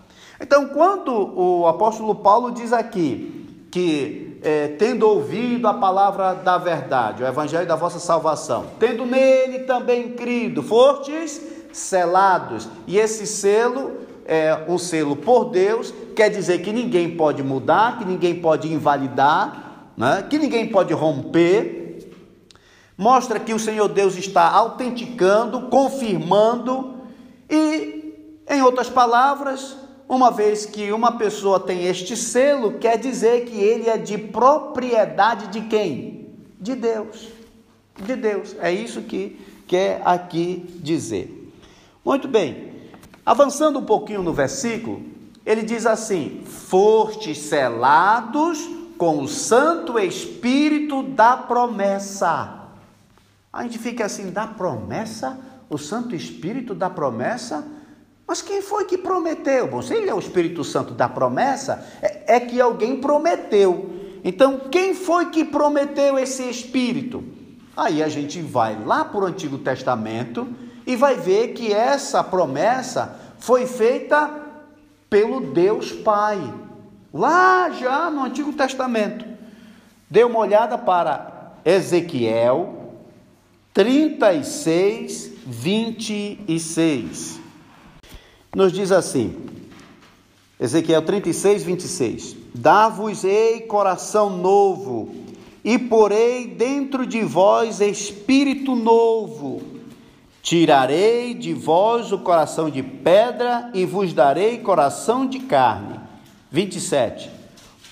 Então, 0.40 0.68
quando 0.68 1.12
o 1.12 1.66
apóstolo 1.66 2.14
Paulo 2.14 2.50
diz 2.50 2.72
aqui 2.72 3.66
que 3.70 4.23
é, 4.44 4.68
tendo 4.68 5.08
ouvido 5.08 5.66
a 5.66 5.72
palavra 5.72 6.34
da 6.34 6.58
verdade, 6.58 7.22
o 7.22 7.26
evangelho 7.26 7.66
da 7.66 7.74
vossa 7.74 7.98
salvação, 7.98 8.66
tendo 8.78 9.06
nele 9.06 9.60
também 9.60 10.10
crido, 10.10 10.62
fortes 10.62 11.40
selados. 11.72 12.68
E 12.86 12.98
esse 12.98 13.26
selo 13.26 13.92
é 14.26 14.64
um 14.68 14.76
selo 14.76 15.16
por 15.16 15.46
Deus, 15.46 15.94
quer 16.14 16.28
dizer 16.28 16.60
que 16.62 16.72
ninguém 16.72 17.16
pode 17.16 17.42
mudar, 17.42 17.98
que 17.98 18.04
ninguém 18.04 18.34
pode 18.34 18.70
invalidar, 18.70 19.90
né? 19.96 20.26
que 20.28 20.38
ninguém 20.38 20.68
pode 20.68 20.92
romper. 20.92 22.12
Mostra 22.96 23.40
que 23.40 23.54
o 23.54 23.58
Senhor 23.58 23.88
Deus 23.88 24.14
está 24.16 24.48
autenticando, 24.50 25.62
confirmando 25.62 26.94
e, 27.50 28.14
em 28.48 28.62
outras 28.62 28.90
palavras, 28.90 29.83
uma 30.08 30.30
vez 30.30 30.66
que 30.66 30.92
uma 30.92 31.12
pessoa 31.12 31.58
tem 31.58 31.86
este 31.86 32.16
selo, 32.16 32.78
quer 32.78 32.98
dizer 32.98 33.46
que 33.46 33.56
ele 33.56 33.88
é 33.88 33.96
de 33.96 34.18
propriedade 34.18 35.48
de 35.48 35.62
quem? 35.68 36.28
De 36.60 36.74
Deus. 36.74 37.28
De 37.96 38.14
Deus. 38.14 38.54
É 38.60 38.70
isso 38.70 39.02
que 39.02 39.40
quer 39.66 40.02
aqui 40.04 40.64
dizer. 40.82 41.52
Muito 42.04 42.28
bem. 42.28 42.72
Avançando 43.24 43.78
um 43.78 43.84
pouquinho 43.84 44.22
no 44.22 44.32
versículo, 44.32 45.02
ele 45.46 45.62
diz 45.62 45.86
assim: 45.86 46.42
Fostes 46.44 47.38
selados 47.38 48.58
com 48.98 49.22
o 49.22 49.28
Santo 49.28 49.98
Espírito 49.98 51.02
da 51.02 51.36
promessa. 51.36 52.60
A 53.52 53.62
gente 53.62 53.78
fica 53.78 54.04
assim, 54.04 54.30
da 54.30 54.46
promessa? 54.46 55.38
O 55.70 55.78
Santo 55.78 56.14
Espírito 56.14 56.74
da 56.74 56.90
promessa? 56.90 57.66
Mas 58.26 58.40
quem 58.40 58.62
foi 58.62 58.86
que 58.86 58.96
prometeu? 58.96 59.68
Bom, 59.68 59.82
se 59.82 59.94
ele 59.94 60.08
é 60.08 60.14
o 60.14 60.18
Espírito 60.18 60.64
Santo 60.64 60.94
da 60.94 61.08
promessa, 61.08 61.86
é, 62.00 62.36
é 62.36 62.40
que 62.40 62.60
alguém 62.60 63.00
prometeu. 63.00 63.90
Então, 64.24 64.60
quem 64.70 64.94
foi 64.94 65.26
que 65.26 65.44
prometeu 65.44 66.18
esse 66.18 66.42
Espírito? 66.48 67.22
Aí 67.76 68.02
a 68.02 68.08
gente 68.08 68.40
vai 68.40 68.82
lá 68.82 69.04
para 69.04 69.20
o 69.20 69.26
Antigo 69.26 69.58
Testamento 69.58 70.48
e 70.86 70.96
vai 70.96 71.16
ver 71.16 71.48
que 71.48 71.72
essa 71.72 72.24
promessa 72.24 73.20
foi 73.38 73.66
feita 73.66 74.30
pelo 75.10 75.52
Deus 75.52 75.92
Pai, 75.92 76.38
lá 77.12 77.70
já 77.70 78.10
no 78.10 78.24
Antigo 78.24 78.52
Testamento. 78.52 79.26
Dê 80.08 80.24
uma 80.24 80.38
olhada 80.38 80.78
para 80.78 81.52
Ezequiel 81.64 82.94
36, 83.74 85.32
26 85.46 87.43
nos 88.54 88.72
diz 88.72 88.92
assim, 88.92 89.34
Ezequiel 90.58 91.02
36, 91.02 91.64
26: 91.64 92.36
Dar-vos-ei 92.54 93.62
coração 93.62 94.36
novo, 94.36 95.14
e 95.64 95.78
porei 95.78 96.46
dentro 96.46 97.06
de 97.06 97.22
vós 97.22 97.80
espírito 97.80 98.74
novo. 98.76 99.62
Tirarei 100.42 101.32
de 101.32 101.54
vós 101.54 102.12
o 102.12 102.18
coração 102.18 102.68
de 102.68 102.82
pedra 102.82 103.70
e 103.72 103.86
vos 103.86 104.12
darei 104.12 104.58
coração 104.58 105.26
de 105.26 105.40
carne. 105.40 105.98
27. 106.50 107.30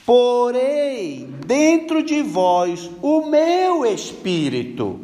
Porei 0.05 1.27
dentro 1.46 2.03
de 2.03 2.22
vós 2.22 2.90
o 3.01 3.27
meu 3.27 3.87
espírito 3.87 5.01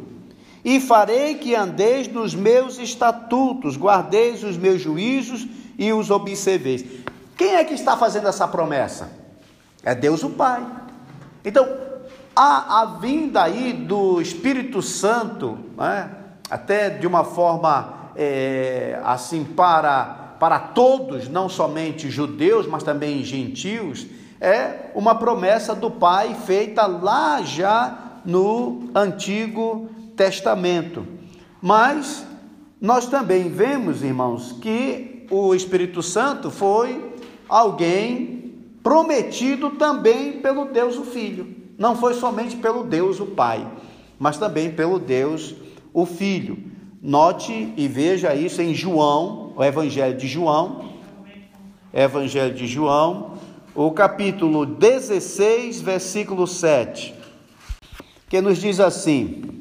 e 0.69 0.79
farei 0.79 1.33
que 1.33 1.55
andeis 1.55 2.07
nos 2.07 2.35
meus 2.35 2.77
estatutos, 2.77 3.75
guardeis 3.75 4.43
os 4.43 4.55
meus 4.55 4.79
juízos 4.79 5.47
e 5.79 5.91
os 5.91 6.11
observeis. 6.11 6.85
Quem 7.35 7.55
é 7.55 7.63
que 7.63 7.73
está 7.73 7.97
fazendo 7.97 8.27
essa 8.27 8.47
promessa? 8.47 9.09
É 9.83 9.95
Deus 9.95 10.21
o 10.21 10.29
Pai. 10.29 10.63
Então, 11.43 11.67
a, 12.35 12.81
a 12.81 12.85
vinda 12.99 13.41
aí 13.41 13.73
do 13.73 14.21
Espírito 14.21 14.79
Santo, 14.83 15.57
né? 15.75 16.11
até 16.51 16.91
de 16.91 17.07
uma 17.07 17.23
forma 17.23 18.11
é, 18.15 19.01
assim 19.03 19.43
para, 19.43 20.35
para 20.39 20.59
todos, 20.59 21.27
não 21.27 21.49
somente 21.49 22.11
judeus, 22.11 22.67
mas 22.67 22.83
também 22.83 23.23
gentios, 23.23 24.05
é 24.39 24.91
uma 24.93 25.15
promessa 25.15 25.73
do 25.73 25.89
Pai 25.89 26.35
feita 26.45 26.85
lá 26.85 27.41
já 27.41 28.21
no 28.23 28.91
Antigo 28.93 29.89
Testamento. 30.19 31.07
Mas 31.61 32.27
nós 32.81 33.07
também 33.07 33.47
vemos, 33.47 34.03
irmãos, 34.03 34.51
que 34.61 35.25
o 35.31 35.55
Espírito 35.55 36.03
Santo 36.03 36.51
foi 36.51 37.13
alguém 37.47 38.53
prometido 38.83 39.69
também 39.71 40.41
pelo 40.41 40.65
Deus 40.65 40.97
o 40.97 41.05
Filho. 41.05 41.55
Não 41.77 41.95
foi 41.95 42.15
somente 42.15 42.57
pelo 42.57 42.83
Deus 42.83 43.21
o 43.21 43.27
Pai, 43.27 43.65
mas 44.19 44.37
também 44.37 44.69
pelo 44.69 44.99
Deus 44.99 45.55
o 45.93 46.05
Filho. 46.05 46.57
Note 47.01 47.73
e 47.77 47.87
veja 47.87 48.35
isso 48.35 48.61
em 48.61 48.73
João, 48.73 49.53
o 49.55 49.63
Evangelho 49.63 50.17
de 50.17 50.27
João, 50.27 50.95
Evangelho 51.93 52.53
de 52.53 52.67
João, 52.67 53.35
o 53.73 53.89
capítulo 53.91 54.65
16, 54.65 55.79
versículo 55.79 56.45
7, 56.45 57.15
que 58.27 58.41
nos 58.41 58.57
diz 58.57 58.81
assim: 58.81 59.58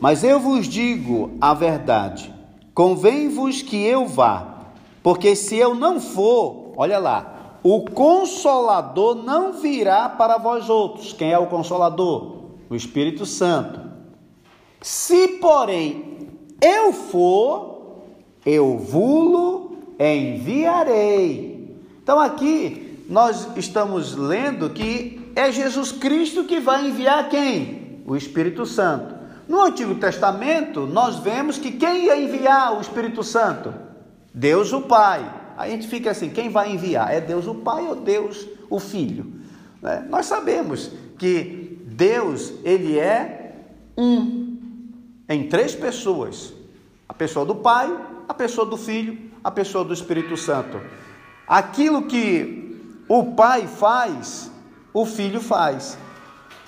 Mas 0.00 0.22
eu 0.22 0.38
vos 0.38 0.66
digo 0.66 1.32
a 1.40 1.54
verdade, 1.54 2.32
convém-vos 2.74 3.62
que 3.62 3.76
eu 3.76 4.06
vá, 4.06 4.66
porque 5.02 5.34
se 5.34 5.56
eu 5.56 5.74
não 5.74 6.00
for, 6.00 6.72
olha 6.76 6.98
lá, 6.98 7.58
o 7.62 7.82
consolador 7.82 9.16
não 9.16 9.52
virá 9.54 10.08
para 10.08 10.38
vós 10.38 10.68
outros. 10.70 11.12
Quem 11.12 11.32
é 11.32 11.38
o 11.38 11.46
consolador? 11.46 12.36
O 12.70 12.76
Espírito 12.76 13.26
Santo. 13.26 13.80
Se, 14.80 15.28
porém, 15.40 16.28
eu 16.60 16.92
for, 16.92 18.04
eu 18.46 18.78
vulo 18.78 19.68
enviarei. 19.98 21.76
Então 22.02 22.20
aqui 22.20 23.04
nós 23.08 23.48
estamos 23.56 24.14
lendo 24.14 24.70
que 24.70 25.32
é 25.34 25.50
Jesus 25.50 25.90
Cristo 25.90 26.44
que 26.44 26.60
vai 26.60 26.86
enviar 26.86 27.28
quem? 27.28 28.02
O 28.06 28.16
Espírito 28.16 28.64
Santo. 28.64 29.17
No 29.48 29.62
Antigo 29.62 29.94
Testamento, 29.94 30.86
nós 30.86 31.16
vemos 31.16 31.56
que 31.56 31.72
quem 31.72 32.04
ia 32.04 32.20
enviar 32.20 32.76
o 32.76 32.82
Espírito 32.82 33.22
Santo? 33.22 33.72
Deus 34.34 34.74
o 34.74 34.82
Pai. 34.82 35.28
A 35.56 35.66
gente 35.66 35.88
fica 35.88 36.10
assim: 36.10 36.28
quem 36.28 36.50
vai 36.50 36.70
enviar? 36.70 37.12
É 37.12 37.20
Deus 37.20 37.46
o 37.46 37.54
Pai 37.54 37.82
ou 37.86 37.96
Deus 37.96 38.46
o 38.68 38.78
Filho? 38.78 39.32
Né? 39.80 40.06
Nós 40.10 40.26
sabemos 40.26 40.90
que 41.18 41.80
Deus, 41.86 42.52
ele 42.62 42.98
é 42.98 43.54
um, 43.96 44.58
em 45.26 45.48
três 45.48 45.74
pessoas: 45.74 46.52
a 47.08 47.14
pessoa 47.14 47.46
do 47.46 47.54
Pai, 47.54 47.90
a 48.28 48.34
pessoa 48.34 48.66
do 48.66 48.76
Filho, 48.76 49.18
a 49.42 49.50
pessoa 49.50 49.82
do 49.82 49.94
Espírito 49.94 50.36
Santo. 50.36 50.78
Aquilo 51.46 52.02
que 52.02 52.78
o 53.08 53.32
pai 53.32 53.66
faz, 53.66 54.52
o 54.92 55.06
filho 55.06 55.40
faz. 55.40 55.96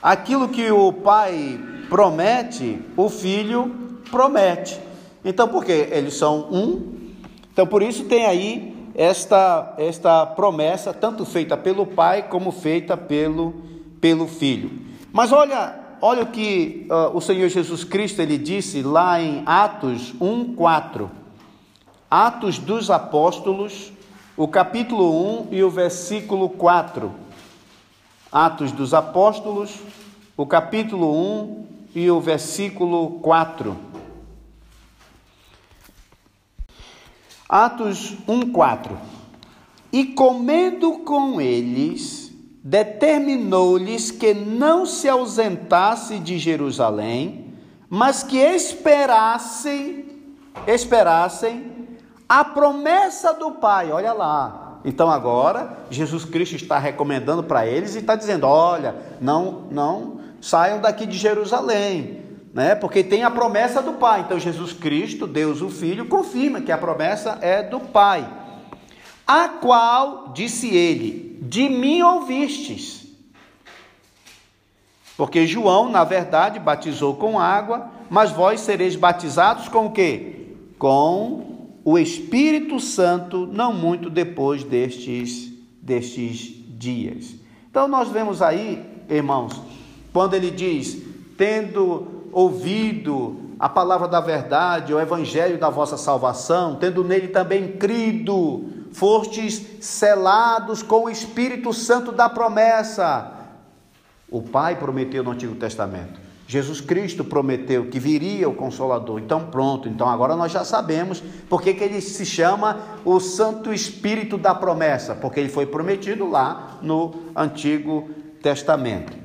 Aquilo 0.02 0.48
que 0.48 0.70
o 0.70 0.90
pai 0.90 1.60
promete, 1.90 2.80
o 2.96 3.10
filho 3.10 4.00
promete. 4.10 4.80
Então, 5.22 5.48
porque 5.48 5.88
eles 5.90 6.14
são 6.14 6.48
um, 6.50 7.12
então 7.52 7.66
por 7.66 7.82
isso 7.82 8.04
tem 8.04 8.24
aí 8.24 8.74
esta 8.94 9.74
esta 9.76 10.24
promessa 10.24 10.94
tanto 10.94 11.26
feita 11.26 11.56
pelo 11.56 11.84
pai 11.84 12.22
como 12.22 12.50
feita 12.50 12.96
pelo 12.96 13.54
pelo 14.00 14.26
filho. 14.26 14.70
Mas 15.12 15.30
olha, 15.30 15.78
olha 16.00 16.22
o 16.22 16.26
que 16.28 16.86
uh, 16.88 17.14
o 17.14 17.20
Senhor 17.20 17.48
Jesus 17.48 17.84
Cristo 17.84 18.22
ele 18.22 18.38
disse 18.38 18.82
lá 18.82 19.20
em 19.20 19.42
Atos 19.44 20.14
1:4. 20.18 21.10
Atos 22.10 22.58
dos 22.58 22.90
Apóstolos 22.90 23.92
o 24.40 24.48
capítulo 24.48 25.42
1 25.42 25.48
e 25.50 25.62
o 25.62 25.68
versículo 25.68 26.48
4. 26.48 27.12
Atos 28.32 28.72
dos 28.72 28.94
Apóstolos, 28.94 29.78
o 30.34 30.46
capítulo 30.46 31.14
1 31.14 31.66
e 31.94 32.10
o 32.10 32.20
versículo 32.20 33.20
4. 33.20 33.76
Atos 37.48 38.16
1, 38.28 38.52
4. 38.52 38.96
E 39.92 40.04
comendo 40.04 41.00
com 41.00 41.40
eles, 41.40 42.32
determinou-lhes 42.62 44.10
que 44.10 44.32
não 44.32 44.86
se 44.86 45.08
ausentasse 45.08 46.18
de 46.20 46.38
Jerusalém, 46.38 47.54
mas 47.88 48.22
que 48.22 48.38
esperassem, 48.38 50.04
esperassem 50.66 51.72
a 52.28 52.44
promessa 52.44 53.34
do 53.34 53.52
Pai, 53.52 53.90
olha 53.90 54.12
lá. 54.12 54.78
Então 54.84 55.10
agora 55.10 55.78
Jesus 55.90 56.24
Cristo 56.24 56.54
está 56.54 56.78
recomendando 56.78 57.42
para 57.42 57.66
eles 57.66 57.96
e 57.96 57.98
está 57.98 58.14
dizendo: 58.14 58.46
olha, 58.46 58.94
não, 59.20 59.64
não 59.70 60.19
saiam 60.40 60.80
daqui 60.80 61.06
de 61.06 61.16
Jerusalém, 61.16 62.22
né? 62.52 62.74
Porque 62.74 63.04
tem 63.04 63.22
a 63.22 63.30
promessa 63.30 63.82
do 63.82 63.94
Pai. 63.94 64.20
Então 64.20 64.38
Jesus 64.38 64.72
Cristo, 64.72 65.26
Deus 65.26 65.60
o 65.60 65.68
Filho, 65.68 66.06
confirma 66.06 66.60
que 66.60 66.72
a 66.72 66.78
promessa 66.78 67.38
é 67.40 67.62
do 67.62 67.80
Pai. 67.80 68.28
A 69.26 69.48
qual 69.48 70.32
disse 70.32 70.68
ele: 70.68 71.38
De 71.42 71.68
mim 71.68 72.02
ouvistes. 72.02 73.00
Porque 75.16 75.46
João, 75.46 75.90
na 75.90 76.02
verdade, 76.02 76.58
batizou 76.58 77.14
com 77.14 77.38
água, 77.38 77.90
mas 78.08 78.30
vós 78.30 78.60
sereis 78.60 78.96
batizados 78.96 79.68
com 79.68 79.86
o 79.86 79.92
quê? 79.92 80.54
Com 80.78 81.50
o 81.84 81.98
Espírito 81.98 82.80
Santo 82.80 83.46
não 83.46 83.72
muito 83.72 84.08
depois 84.08 84.64
destes, 84.64 85.52
destes 85.80 86.54
dias. 86.78 87.34
Então 87.70 87.86
nós 87.86 88.08
vemos 88.08 88.40
aí, 88.40 88.82
irmãos, 89.08 89.60
quando 90.12 90.34
ele 90.34 90.50
diz, 90.50 91.02
tendo 91.36 92.28
ouvido 92.32 93.50
a 93.58 93.68
palavra 93.68 94.08
da 94.08 94.20
verdade, 94.20 94.94
o 94.94 95.00
evangelho 95.00 95.58
da 95.58 95.68
vossa 95.68 95.96
salvação, 95.96 96.76
tendo 96.76 97.04
nele 97.04 97.28
também 97.28 97.72
crido, 97.72 98.64
fostes 98.92 99.64
selados 99.80 100.82
com 100.82 101.04
o 101.04 101.10
Espírito 101.10 101.72
Santo 101.72 102.10
da 102.10 102.28
promessa. 102.28 103.32
O 104.30 104.40
Pai 104.40 104.76
prometeu 104.76 105.22
no 105.22 105.32
Antigo 105.32 105.54
Testamento. 105.56 106.20
Jesus 106.50 106.80
Cristo 106.80 107.22
prometeu 107.22 107.86
que 107.90 108.00
viria 108.00 108.48
o 108.48 108.54
Consolador. 108.54 109.20
Então, 109.20 109.46
pronto. 109.46 109.88
Então, 109.88 110.08
agora 110.08 110.34
nós 110.34 110.50
já 110.50 110.64
sabemos 110.64 111.22
por 111.48 111.62
que, 111.62 111.74
que 111.74 111.84
ele 111.84 112.00
se 112.00 112.26
chama 112.26 112.80
o 113.04 113.20
Santo 113.20 113.72
Espírito 113.72 114.36
da 114.36 114.52
promessa, 114.52 115.14
porque 115.14 115.38
ele 115.38 115.48
foi 115.48 115.66
prometido 115.66 116.28
lá 116.28 116.78
no 116.82 117.14
Antigo 117.36 118.10
Testamento. 118.42 119.19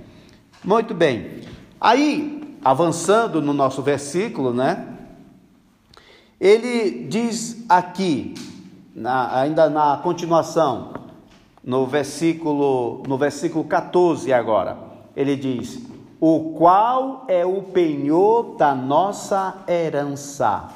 Muito 0.66 0.96
bem. 0.96 1.42
Aí, 1.80 2.58
avançando 2.64 3.40
no 3.40 3.54
nosso 3.54 3.84
versículo, 3.84 4.52
né? 4.52 4.88
Ele 6.42 7.06
diz 7.08 7.64
aqui, 7.70 8.34
na, 8.96 9.42
ainda 9.42 9.70
na 9.70 9.98
continuação, 9.98 10.92
no 11.64 11.86
versículo, 11.86 13.04
no 13.08 13.16
versículo 13.16 13.64
14 13.66 14.34
agora, 14.34 14.76
ele 15.16 15.36
diz: 15.36 15.80
o 16.20 16.56
qual 16.58 17.26
é 17.28 17.46
o 17.46 17.62
penhor 17.62 18.56
da 18.56 18.74
nossa 18.74 19.58
herança. 19.68 20.68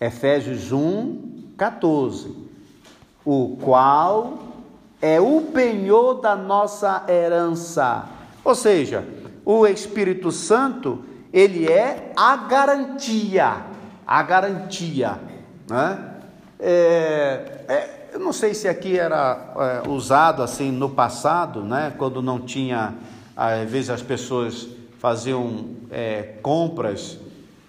Efésios 0.00 0.72
1, 0.72 1.52
14. 1.56 2.34
O 3.24 3.56
qual 3.62 4.38
é 5.00 5.20
o 5.20 5.42
penhor 5.52 6.14
da 6.14 6.34
nossa 6.34 7.04
herança. 7.08 8.17
Ou 8.44 8.54
seja, 8.54 9.04
o 9.44 9.66
Espírito 9.66 10.30
Santo, 10.30 11.04
ele 11.32 11.66
é 11.66 12.12
a 12.16 12.36
garantia, 12.36 13.66
a 14.06 14.22
garantia, 14.22 15.18
né? 15.68 16.14
É, 16.60 17.64
é, 17.68 18.08
eu 18.12 18.18
não 18.18 18.32
sei 18.32 18.52
se 18.52 18.66
aqui 18.66 18.98
era 18.98 19.82
é, 19.84 19.88
usado 19.88 20.42
assim 20.42 20.72
no 20.72 20.90
passado, 20.90 21.62
né? 21.62 21.94
Quando 21.96 22.20
não 22.20 22.40
tinha 22.40 22.94
às 23.36 23.70
vezes 23.70 23.90
as 23.90 24.02
pessoas 24.02 24.68
faziam 24.98 25.76
é, 25.90 26.34
compras. 26.42 27.18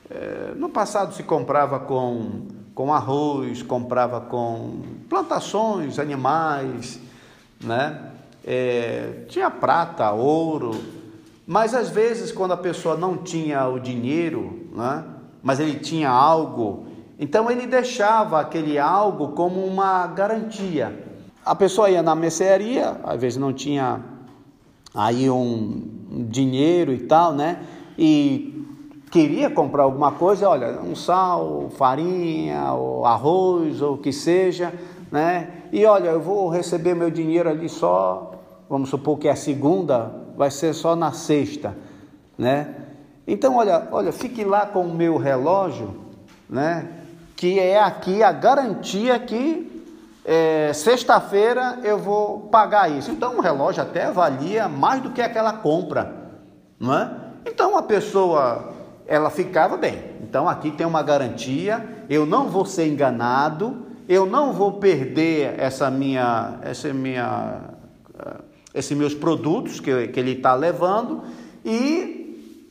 É, 0.09 0.53
no 0.55 0.69
passado 0.69 1.13
se 1.13 1.21
comprava 1.21 1.79
com, 1.79 2.47
com 2.73 2.91
arroz, 2.91 3.61
comprava 3.61 4.19
com 4.19 4.81
plantações, 5.07 5.99
animais, 5.99 6.99
né? 7.63 8.13
É, 8.51 9.25
tinha 9.27 9.51
prata, 9.51 10.11
ouro, 10.11 10.71
mas 11.45 11.75
às 11.75 11.89
vezes 11.89 12.31
quando 12.31 12.51
a 12.51 12.57
pessoa 12.57 12.97
não 12.97 13.15
tinha 13.15 13.67
o 13.67 13.79
dinheiro, 13.79 14.67
né? 14.75 15.05
mas 15.43 15.59
ele 15.59 15.75
tinha 15.75 16.09
algo, 16.09 16.87
então 17.19 17.51
ele 17.51 17.67
deixava 17.67 18.39
aquele 18.39 18.79
algo 18.79 19.33
como 19.33 19.63
uma 19.63 20.07
garantia. 20.07 20.97
A 21.45 21.53
pessoa 21.53 21.91
ia 21.91 22.01
na 22.01 22.15
mercearia, 22.15 22.99
às 23.03 23.21
vezes 23.21 23.37
não 23.37 23.53
tinha 23.53 24.03
aí 24.95 25.29
um, 25.29 25.83
dinheiro 26.27 26.91
e 26.91 27.01
tal, 27.01 27.33
né? 27.33 27.61
E 27.99 28.65
queria 29.11 29.51
comprar 29.51 29.83
alguma 29.83 30.13
coisa, 30.13 30.49
olha, 30.49 30.81
um 30.81 30.95
sal, 30.95 31.69
farinha, 31.77 32.73
ou 32.73 33.05
arroz, 33.05 33.79
ou 33.79 33.93
o 33.93 33.97
que 33.99 34.11
seja, 34.11 34.73
né? 35.11 35.51
E 35.71 35.85
olha, 35.85 36.09
eu 36.09 36.19
vou 36.19 36.49
receber 36.49 36.95
meu 36.95 37.11
dinheiro 37.11 37.47
ali 37.47 37.69
só, 37.69 38.38
vamos 38.69 38.89
supor 38.89 39.17
que 39.17 39.27
é 39.27 39.31
a 39.31 39.35
segunda, 39.35 40.11
vai 40.37 40.51
ser 40.51 40.73
só 40.73 40.95
na 40.95 41.11
sexta, 41.11 41.75
né? 42.37 42.75
Então, 43.27 43.57
olha, 43.57 43.87
olha, 43.91 44.11
fique 44.11 44.43
lá 44.43 44.65
com 44.65 44.81
o 44.81 44.93
meu 44.93 45.17
relógio, 45.17 45.95
né? 46.49 46.87
Que 47.35 47.59
é 47.59 47.81
aqui 47.81 48.21
a 48.21 48.31
garantia 48.31 49.17
que 49.19 49.83
é, 50.23 50.71
sexta-feira 50.73 51.79
eu 51.83 51.97
vou 51.97 52.41
pagar 52.41 52.91
isso. 52.91 53.09
Então, 53.09 53.37
o 53.37 53.41
relógio 53.41 53.81
até 53.81 54.11
valia 54.11 54.67
mais 54.67 55.01
do 55.01 55.09
que 55.09 55.21
aquela 55.21 55.53
compra, 55.53 56.13
não 56.79 56.93
é? 56.93 57.11
Então, 57.45 57.75
a 57.75 57.81
pessoa, 57.81 58.73
ela 59.07 59.29
ficava 59.29 59.77
bem. 59.77 60.03
Então, 60.21 60.47
aqui 60.47 60.69
tem 60.69 60.85
uma 60.85 61.01
garantia, 61.01 62.05
eu 62.09 62.25
não 62.25 62.49
vou 62.49 62.65
ser 62.65 62.87
enganado, 62.87 63.85
eu 64.07 64.25
não 64.25 64.53
vou 64.53 64.73
perder 64.73 65.55
essa 65.59 65.89
minha, 65.89 66.59
essa 66.61 66.93
minha, 66.93 67.61
esses 68.73 68.95
meus 68.97 69.13
produtos 69.13 69.79
que, 69.79 70.07
que 70.07 70.19
ele 70.19 70.33
está 70.33 70.53
levando 70.53 71.23
e 71.65 72.19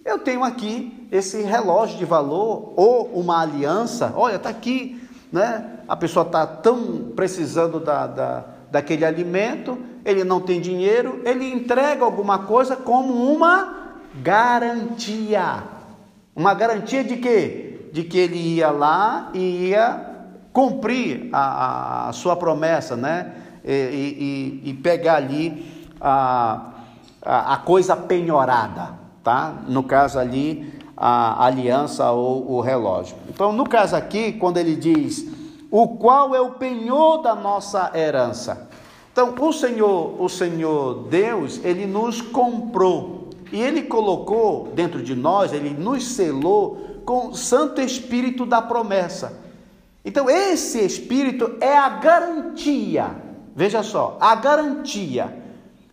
eu 0.09 0.19
tenho 0.19 0.43
aqui 0.43 1.07
esse 1.13 1.43
relógio 1.43 1.99
de 1.99 2.05
valor 2.05 2.73
ou 2.77 3.07
uma 3.15 3.43
aliança. 3.43 4.13
Olha, 4.17 4.37
está 4.37 4.49
aqui, 4.49 5.01
né? 5.31 5.81
A 5.87 5.95
pessoa 5.97 6.25
está 6.25 6.47
tão 6.47 7.13
precisando 7.15 7.79
da, 7.79 8.07
da, 8.07 8.45
daquele 8.71 9.05
alimento, 9.05 9.79
ele 10.05 10.25
não 10.25 10.41
tem 10.41 10.61
dinheiro, 10.61 11.21
ele 11.25 11.51
entrega 11.51 12.05
alguma 12.05 12.41
coisa 12.41 12.75
como 12.75 13.13
uma 13.33 13.99
garantia. 14.23 15.63
Uma 16.35 16.55
garantia 16.55 17.05
de 17.05 17.17
quê? 17.17 17.91
De 17.93 18.05
que 18.05 18.19
ele 18.19 18.39
ia 18.39 18.71
lá 18.71 19.31
e 19.35 19.69
ia 19.69 20.07
cumprir 20.53 21.29
a, 21.33 22.09
a 22.09 22.13
sua 22.13 22.35
promessa, 22.35 22.97
né? 22.97 23.35
E, 23.65 24.63
e, 24.65 24.71
e 24.71 24.75
pegar 24.75 25.17
ali 25.17 25.78
a, 26.01 26.73
a, 27.23 27.57
coisa 27.59 27.97
penhorada 27.97 28.99
tá? 29.29 29.59
No 29.69 29.83
caso 29.83 30.19
ali, 30.19 30.73
a 30.97 31.45
aliança 31.45 32.11
ou 32.11 32.51
o 32.51 32.61
relógio. 32.63 33.15
Então, 33.29 33.53
no 33.53 33.69
caso 33.69 33.95
aqui, 33.95 34.33
quando 34.33 34.57
ele 34.57 34.75
diz 34.75 35.27
o 35.71 35.87
qual 35.99 36.35
é 36.35 36.41
o 36.41 36.53
penhor 36.53 37.19
da 37.19 37.35
nossa 37.35 37.93
herança. 37.95 38.71
Então, 39.13 39.35
o 39.39 39.53
Senhor, 39.53 40.19
o 40.19 40.31
Senhor 40.31 41.09
Deus, 41.11 41.61
ele 41.63 41.87
nos 41.87 42.23
comprou 42.23 43.29
e 43.53 43.61
ele 43.61 43.83
colocou 43.83 44.69
dentro 44.75 45.03
de 45.03 45.15
nós, 45.15 45.53
ele 45.53 45.71
nos 45.71 46.07
selou 46.07 47.03
com 47.05 47.29
o 47.29 47.35
Santo 47.35 47.83
Espírito 47.83 48.47
da 48.47 48.63
promessa. 48.63 49.43
Então, 50.03 50.31
esse 50.31 50.83
Espírito 50.83 51.57
é 51.61 51.77
a 51.77 51.91
garantia. 51.91 53.11
Veja 53.55 53.83
só, 53.83 54.17
a 54.19 54.35
garantia. 54.37 55.48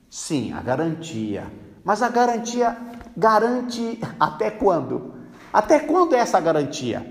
Sim, 0.10 0.54
a 0.54 0.62
garantia. 0.62 1.52
Mas 1.84 2.02
a 2.02 2.10
garantia 2.10 2.78
garante 3.16 4.00
até 4.20 4.50
quando? 4.50 5.14
Até 5.54 5.80
quando 5.80 6.16
é 6.16 6.20
essa 6.20 6.40
garantia? 6.40 7.06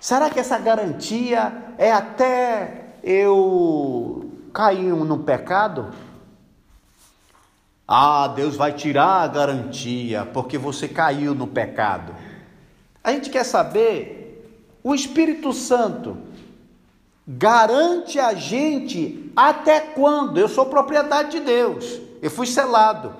Será 0.00 0.28
que 0.28 0.38
essa 0.38 0.58
garantia 0.58 1.74
é 1.78 1.92
até 1.92 2.96
eu 3.02 4.30
cair 4.52 4.94
no 4.94 5.18
pecado? 5.18 5.90
Ah, 7.88 8.28
Deus 8.28 8.56
vai 8.56 8.72
tirar 8.72 9.22
a 9.22 9.28
garantia 9.28 10.26
porque 10.26 10.58
você 10.58 10.88
caiu 10.88 11.34
no 11.34 11.46
pecado. 11.46 12.14
A 13.02 13.12
gente 13.12 13.30
quer 13.30 13.44
saber, 13.44 14.26
o 14.82 14.94
Espírito 14.94 15.52
Santo 15.52 16.16
garante 17.26 18.20
a 18.20 18.34
gente 18.34 19.32
até 19.34 19.80
quando? 19.80 20.38
Eu 20.38 20.48
sou 20.48 20.66
propriedade 20.66 21.32
de 21.32 21.40
Deus, 21.40 22.00
eu 22.22 22.30
fui 22.30 22.46
selado. 22.46 23.14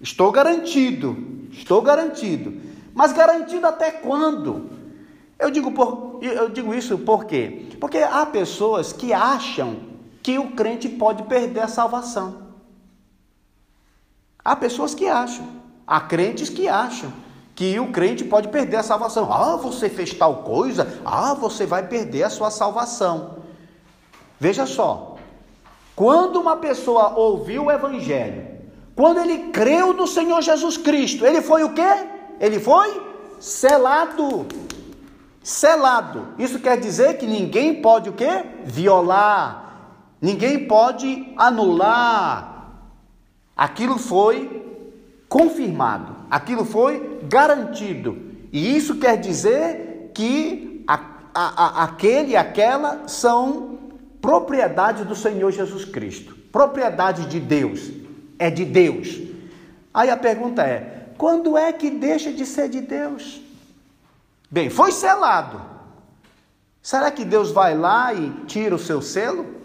Estou 0.00 0.30
garantido, 0.30 1.16
estou 1.50 1.80
garantido. 1.80 2.60
Mas 2.94 3.12
garantido 3.12 3.66
até 3.66 3.90
quando? 3.90 4.70
Eu 5.38 5.50
digo, 5.50 5.72
por, 5.72 6.18
eu 6.20 6.48
digo 6.48 6.74
isso 6.74 6.98
por 6.98 7.24
quê? 7.24 7.68
Porque 7.80 7.98
há 7.98 8.26
pessoas 8.26 8.92
que 8.92 9.12
acham 9.12 9.80
que 10.22 10.38
o 10.38 10.50
crente 10.50 10.88
pode 10.88 11.22
perder 11.24 11.60
a 11.60 11.68
salvação. 11.68 12.48
Há 14.44 14.56
pessoas 14.56 14.94
que 14.94 15.06
acham, 15.06 15.46
há 15.86 16.00
crentes 16.00 16.48
que 16.48 16.68
acham 16.68 17.12
que 17.58 17.80
o 17.80 17.90
crente 17.90 18.22
pode 18.22 18.46
perder 18.46 18.76
a 18.76 18.82
salvação. 18.84 19.32
Ah, 19.32 19.56
você 19.56 19.88
fez 19.88 20.14
tal 20.14 20.44
coisa, 20.44 21.00
ah, 21.04 21.34
você 21.34 21.66
vai 21.66 21.88
perder 21.88 22.22
a 22.22 22.30
sua 22.30 22.52
salvação. 22.52 23.38
Veja 24.38 24.64
só, 24.64 25.16
quando 25.96 26.40
uma 26.40 26.58
pessoa 26.58 27.16
ouviu 27.16 27.64
o 27.64 27.70
evangelho 27.72 28.46
quando 28.94 29.18
ele 29.18 29.50
creu 29.50 29.92
no 29.92 30.06
Senhor 30.06 30.40
Jesus 30.40 30.76
Cristo, 30.76 31.26
ele 31.26 31.42
foi 31.42 31.64
o 31.64 31.72
quê? 31.72 32.06
Ele 32.38 32.60
foi 32.60 33.02
selado. 33.40 34.46
Selado. 35.42 36.28
Isso 36.38 36.60
quer 36.60 36.78
dizer 36.78 37.18
que 37.18 37.26
ninguém 37.26 37.82
pode 37.82 38.08
o 38.08 38.12
quê? 38.12 38.44
Violar. 38.64 39.96
Ninguém 40.20 40.68
pode 40.68 41.32
anular. 41.36 42.70
Aquilo 43.56 43.98
foi 43.98 44.64
confirmado. 45.28 46.17
Aquilo 46.30 46.64
foi 46.64 47.20
garantido. 47.24 48.18
E 48.52 48.76
isso 48.76 48.96
quer 48.96 49.16
dizer 49.16 50.10
que 50.14 50.84
a, 50.86 50.94
a, 51.34 51.64
a, 51.64 51.84
aquele 51.84 52.32
e 52.32 52.36
aquela 52.36 53.06
são 53.08 53.78
propriedades 54.20 55.06
do 55.06 55.14
Senhor 55.14 55.50
Jesus 55.52 55.84
Cristo, 55.84 56.34
propriedade 56.50 57.26
de 57.26 57.38
Deus 57.38 57.90
é 58.38 58.50
de 58.50 58.64
Deus. 58.64 59.20
Aí 59.92 60.10
a 60.10 60.16
pergunta 60.16 60.62
é: 60.62 61.08
quando 61.16 61.56
é 61.56 61.72
que 61.72 61.90
deixa 61.90 62.32
de 62.32 62.46
ser 62.46 62.68
de 62.68 62.80
Deus? 62.80 63.40
Bem, 64.50 64.70
foi 64.70 64.92
selado. 64.92 65.60
Será 66.80 67.10
que 67.10 67.24
Deus 67.24 67.50
vai 67.50 67.76
lá 67.76 68.14
e 68.14 68.30
tira 68.46 68.74
o 68.74 68.78
seu 68.78 69.02
selo? 69.02 69.57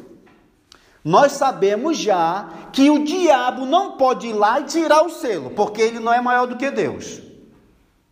Nós 1.03 1.33
sabemos 1.33 1.97
já 1.97 2.47
que 2.71 2.89
o 2.89 3.03
diabo 3.03 3.65
não 3.65 3.97
pode 3.97 4.27
ir 4.27 4.33
lá 4.33 4.61
e 4.61 4.63
tirar 4.63 5.03
o 5.03 5.09
selo, 5.09 5.49
porque 5.51 5.81
ele 5.81 5.99
não 5.99 6.13
é 6.13 6.21
maior 6.21 6.47
do 6.47 6.55
que 6.55 6.71
Deus. 6.71 7.21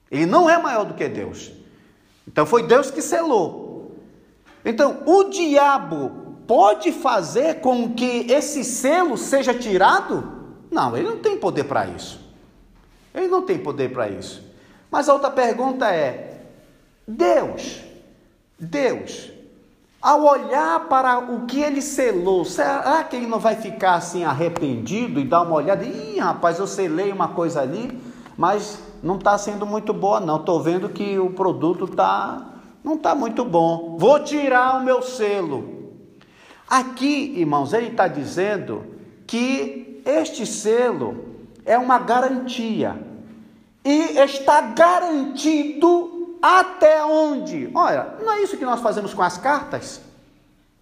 Ele 0.10 0.26
não 0.26 0.50
é 0.50 0.58
maior 0.58 0.84
do 0.84 0.94
que 0.94 1.08
Deus. 1.08 1.52
Então 2.28 2.46
foi 2.46 2.64
Deus 2.64 2.92
que 2.92 3.02
selou. 3.02 3.96
Então, 4.64 5.02
o 5.06 5.24
diabo 5.26 6.36
pode 6.46 6.92
fazer 6.92 7.62
com 7.62 7.94
que 7.94 8.32
esse 8.32 8.64
selo 8.64 9.18
seja 9.18 9.54
tirado? 9.54 10.40
Não, 10.70 10.96
ele 10.96 11.10
não 11.10 11.18
tem 11.18 11.38
poder 11.38 11.64
para 11.64 11.88
isso. 11.88 12.20
Ele 13.14 13.28
não 13.28 13.42
tem 13.42 13.58
poder 13.58 13.92
para 13.92 14.10
isso. 14.10 14.44
Mas 14.90 15.10
a 15.10 15.14
outra 15.14 15.32
pergunta 15.32 15.90
é: 15.94 16.44
Deus, 17.08 17.82
Deus, 18.60 19.32
ao 20.02 20.24
olhar 20.24 20.88
para 20.88 21.20
o 21.20 21.46
que 21.46 21.62
ele 21.62 21.82
selou, 21.82 22.44
será 22.44 23.04
que 23.04 23.16
ele 23.16 23.28
não 23.28 23.40
vai 23.40 23.56
ficar 23.56 23.96
assim 23.96 24.24
arrependido 24.24 25.20
e 25.20 25.26
dar 25.26 25.44
uma 25.44 25.56
olhada? 25.56 25.86
Ih, 25.86 26.18
rapaz, 26.18 26.58
eu 26.58 26.66
selei 26.66 27.12
uma 27.12 27.28
coisa 27.28 27.62
ali, 27.62 28.02
mas 28.36 28.82
não 29.04 29.18
está 29.18 29.38
sendo 29.38 29.66
muito 29.66 29.94
boa, 29.94 30.20
não. 30.20 30.38
Estou 30.38 30.60
vendo 30.60 30.90
que 30.90 31.20
o 31.20 31.30
produto 31.30 31.88
tá, 31.88 32.46
não 32.84 32.96
está 32.96 33.14
muito 33.14 33.46
bom. 33.46 33.96
Vou 34.00 34.24
tirar 34.24 34.80
o 34.80 34.84
meu 34.84 35.04
selo. 35.04 35.82
Aqui, 36.68 37.36
irmãos, 37.38 37.72
ele 37.74 37.88
está 37.88 38.08
dizendo 38.08 38.84
que 39.28 40.02
este 40.04 40.48
selo 40.48 41.26
é 41.64 41.78
uma 41.78 42.00
garantia 42.00 43.00
e 43.84 44.18
está 44.18 44.62
garantido 44.62 46.21
até 46.42 47.04
onde? 47.06 47.70
Olha, 47.74 48.16
não 48.22 48.32
é 48.34 48.42
isso 48.42 48.58
que 48.58 48.66
nós 48.66 48.82
fazemos 48.82 49.14
com 49.14 49.22
as 49.22 49.38
cartas? 49.38 50.02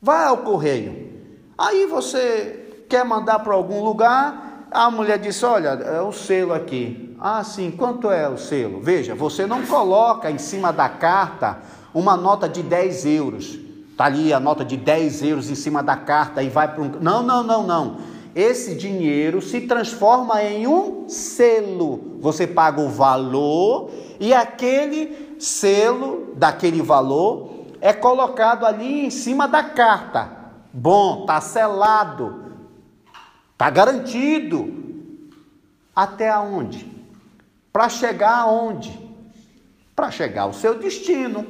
Vai 0.01 0.25
ao 0.25 0.37
correio. 0.37 1.09
Aí 1.57 1.85
você 1.85 2.85
quer 2.87 3.03
mandar 3.03 3.39
para 3.39 3.53
algum 3.53 3.83
lugar, 3.83 4.67
a 4.71 4.89
mulher 4.89 5.19
disse: 5.19 5.45
Olha, 5.45 5.69
é 5.69 6.01
o 6.01 6.11
selo 6.11 6.53
aqui. 6.53 7.15
Ah, 7.19 7.43
sim, 7.43 7.69
quanto 7.69 8.09
é 8.09 8.29
o 8.29 8.37
selo? 8.37 8.79
Veja, 8.81 9.13
você 9.13 9.45
não 9.45 9.65
coloca 9.65 10.31
em 10.31 10.37
cima 10.37 10.71
da 10.71 10.87
carta 10.87 11.59
uma 11.93 12.15
nota 12.15 12.47
de 12.47 12.63
10 12.63 13.05
euros. 13.05 13.59
Está 13.91 14.05
ali 14.05 14.31
a 14.31 14.39
nota 14.39 14.63
de 14.63 14.77
10 14.77 15.23
euros 15.23 15.49
em 15.49 15.55
cima 15.55 15.83
da 15.83 15.97
carta 15.97 16.41
e 16.41 16.47
vai 16.47 16.73
para 16.73 16.81
um. 16.81 16.91
Não, 17.01 17.21
não, 17.21 17.43
não, 17.43 17.63
não 17.67 18.18
esse 18.39 18.73
dinheiro 18.73 19.41
se 19.41 19.61
transforma 19.61 20.41
em 20.41 20.65
um 20.65 21.09
selo. 21.09 22.17
Você 22.21 22.47
paga 22.47 22.79
o 22.79 22.87
valor 22.87 23.91
e 24.17 24.33
aquele 24.33 25.35
selo 25.39 26.33
daquele 26.35 26.81
valor 26.81 27.65
é 27.81 27.91
colocado 27.91 28.65
ali 28.65 29.05
em 29.05 29.09
cima 29.09 29.45
da 29.45 29.63
carta. 29.63 30.31
Bom, 30.71 31.25
tá 31.25 31.41
selado. 31.41 32.55
Tá 33.57 33.69
garantido. 33.69 34.73
Até 35.93 36.29
aonde? 36.29 36.89
Para 37.73 37.89
chegar 37.89 38.37
aonde? 38.37 38.97
Para 39.93 40.11
chegar 40.11 40.43
ao 40.43 40.53
seu 40.53 40.79
destino. 40.79 41.45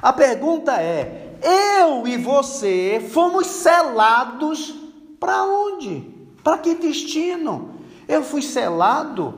A 0.00 0.10
pergunta 0.10 0.80
é: 0.80 1.36
eu 1.78 2.06
e 2.06 2.16
você 2.16 3.06
fomos 3.12 3.46
selados 3.46 4.85
para 5.18 5.44
onde? 5.44 6.00
Para 6.42 6.58
que 6.58 6.74
destino? 6.74 7.70
Eu 8.08 8.22
fui 8.22 8.42
selado 8.42 9.34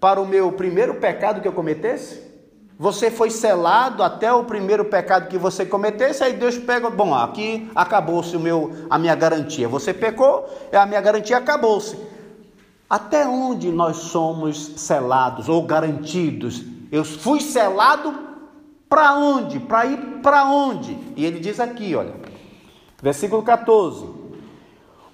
para 0.00 0.20
o 0.20 0.26
meu 0.26 0.52
primeiro 0.52 0.94
pecado 0.94 1.40
que 1.40 1.48
eu 1.48 1.52
cometesse? 1.52 2.24
Você 2.76 3.08
foi 3.10 3.30
selado 3.30 4.02
até 4.02 4.32
o 4.32 4.44
primeiro 4.44 4.84
pecado 4.84 5.28
que 5.28 5.38
você 5.38 5.64
cometesse, 5.64 6.24
aí 6.24 6.32
Deus 6.32 6.58
pega, 6.58 6.90
bom, 6.90 7.14
aqui 7.14 7.70
acabou-se 7.74 8.36
o 8.36 8.40
meu 8.40 8.72
a 8.90 8.98
minha 8.98 9.14
garantia. 9.14 9.68
Você 9.68 9.94
pecou, 9.94 10.48
a 10.72 10.84
minha 10.84 11.00
garantia 11.00 11.36
acabou-se. 11.36 11.96
Até 12.90 13.26
onde 13.26 13.70
nós 13.70 13.96
somos 13.96 14.72
selados 14.76 15.48
ou 15.48 15.62
garantidos? 15.62 16.64
Eu 16.90 17.04
fui 17.04 17.40
selado 17.40 18.12
para 18.88 19.14
onde? 19.14 19.60
Para 19.60 19.86
ir 19.86 19.98
para 20.20 20.44
onde? 20.44 20.98
E 21.16 21.24
ele 21.24 21.38
diz 21.38 21.60
aqui, 21.60 21.94
olha, 21.94 22.14
versículo 23.00 23.42
14: 23.42 24.04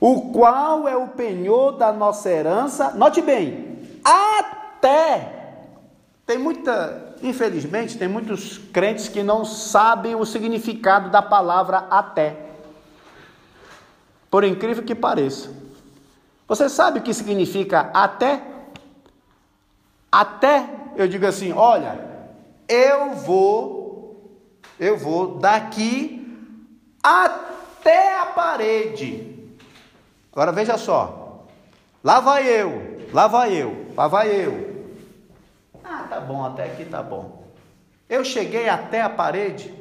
O 0.00 0.32
qual 0.32 0.88
é 0.88 0.96
o 0.96 1.08
penhor 1.08 1.72
da 1.72 1.92
nossa 1.92 2.30
herança, 2.30 2.92
note 2.92 3.20
bem, 3.20 3.78
até. 4.02 5.36
Tem 6.26 6.38
muita 6.38 7.10
Infelizmente, 7.22 7.98
tem 7.98 8.08
muitos 8.08 8.56
crentes 8.72 9.08
que 9.08 9.22
não 9.22 9.44
sabem 9.44 10.14
o 10.14 10.24
significado 10.24 11.10
da 11.10 11.20
palavra 11.20 11.86
até. 11.90 12.34
Por 14.30 14.42
incrível 14.42 14.82
que 14.82 14.94
pareça. 14.94 15.52
Você 16.48 16.68
sabe 16.68 16.98
o 16.98 17.02
que 17.02 17.12
significa 17.12 17.90
até? 17.92 18.42
Até, 20.10 20.68
eu 20.96 21.06
digo 21.06 21.26
assim, 21.26 21.52
olha, 21.52 22.00
eu 22.66 23.14
vou, 23.16 24.40
eu 24.78 24.96
vou 24.96 25.38
daqui 25.38 26.26
até 27.02 28.18
a 28.18 28.26
parede. 28.26 29.29
Agora 30.32 30.52
veja 30.52 30.78
só. 30.78 31.46
Lá 32.02 32.20
vai 32.20 32.46
eu, 32.46 33.08
lá 33.12 33.26
vai 33.26 33.52
eu, 33.54 33.86
lá 33.96 34.08
vai 34.08 34.28
eu. 34.30 34.70
Ah, 35.84 36.06
tá 36.08 36.20
bom, 36.20 36.44
até 36.44 36.64
aqui 36.64 36.84
tá 36.84 37.02
bom. 37.02 37.44
Eu 38.08 38.24
cheguei 38.24 38.68
até 38.68 39.02
a 39.02 39.10
parede? 39.10 39.74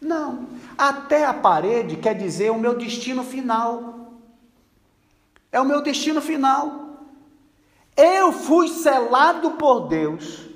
Não. 0.00 0.48
Até 0.76 1.24
a 1.24 1.32
parede 1.32 1.96
quer 1.96 2.14
dizer 2.14 2.50
o 2.50 2.58
meu 2.58 2.76
destino 2.76 3.22
final. 3.22 4.10
É 5.52 5.60
o 5.60 5.64
meu 5.64 5.82
destino 5.82 6.20
final. 6.20 6.82
Eu 7.96 8.32
fui 8.32 8.68
selado 8.68 9.52
por 9.52 9.86
Deus. 9.86 10.48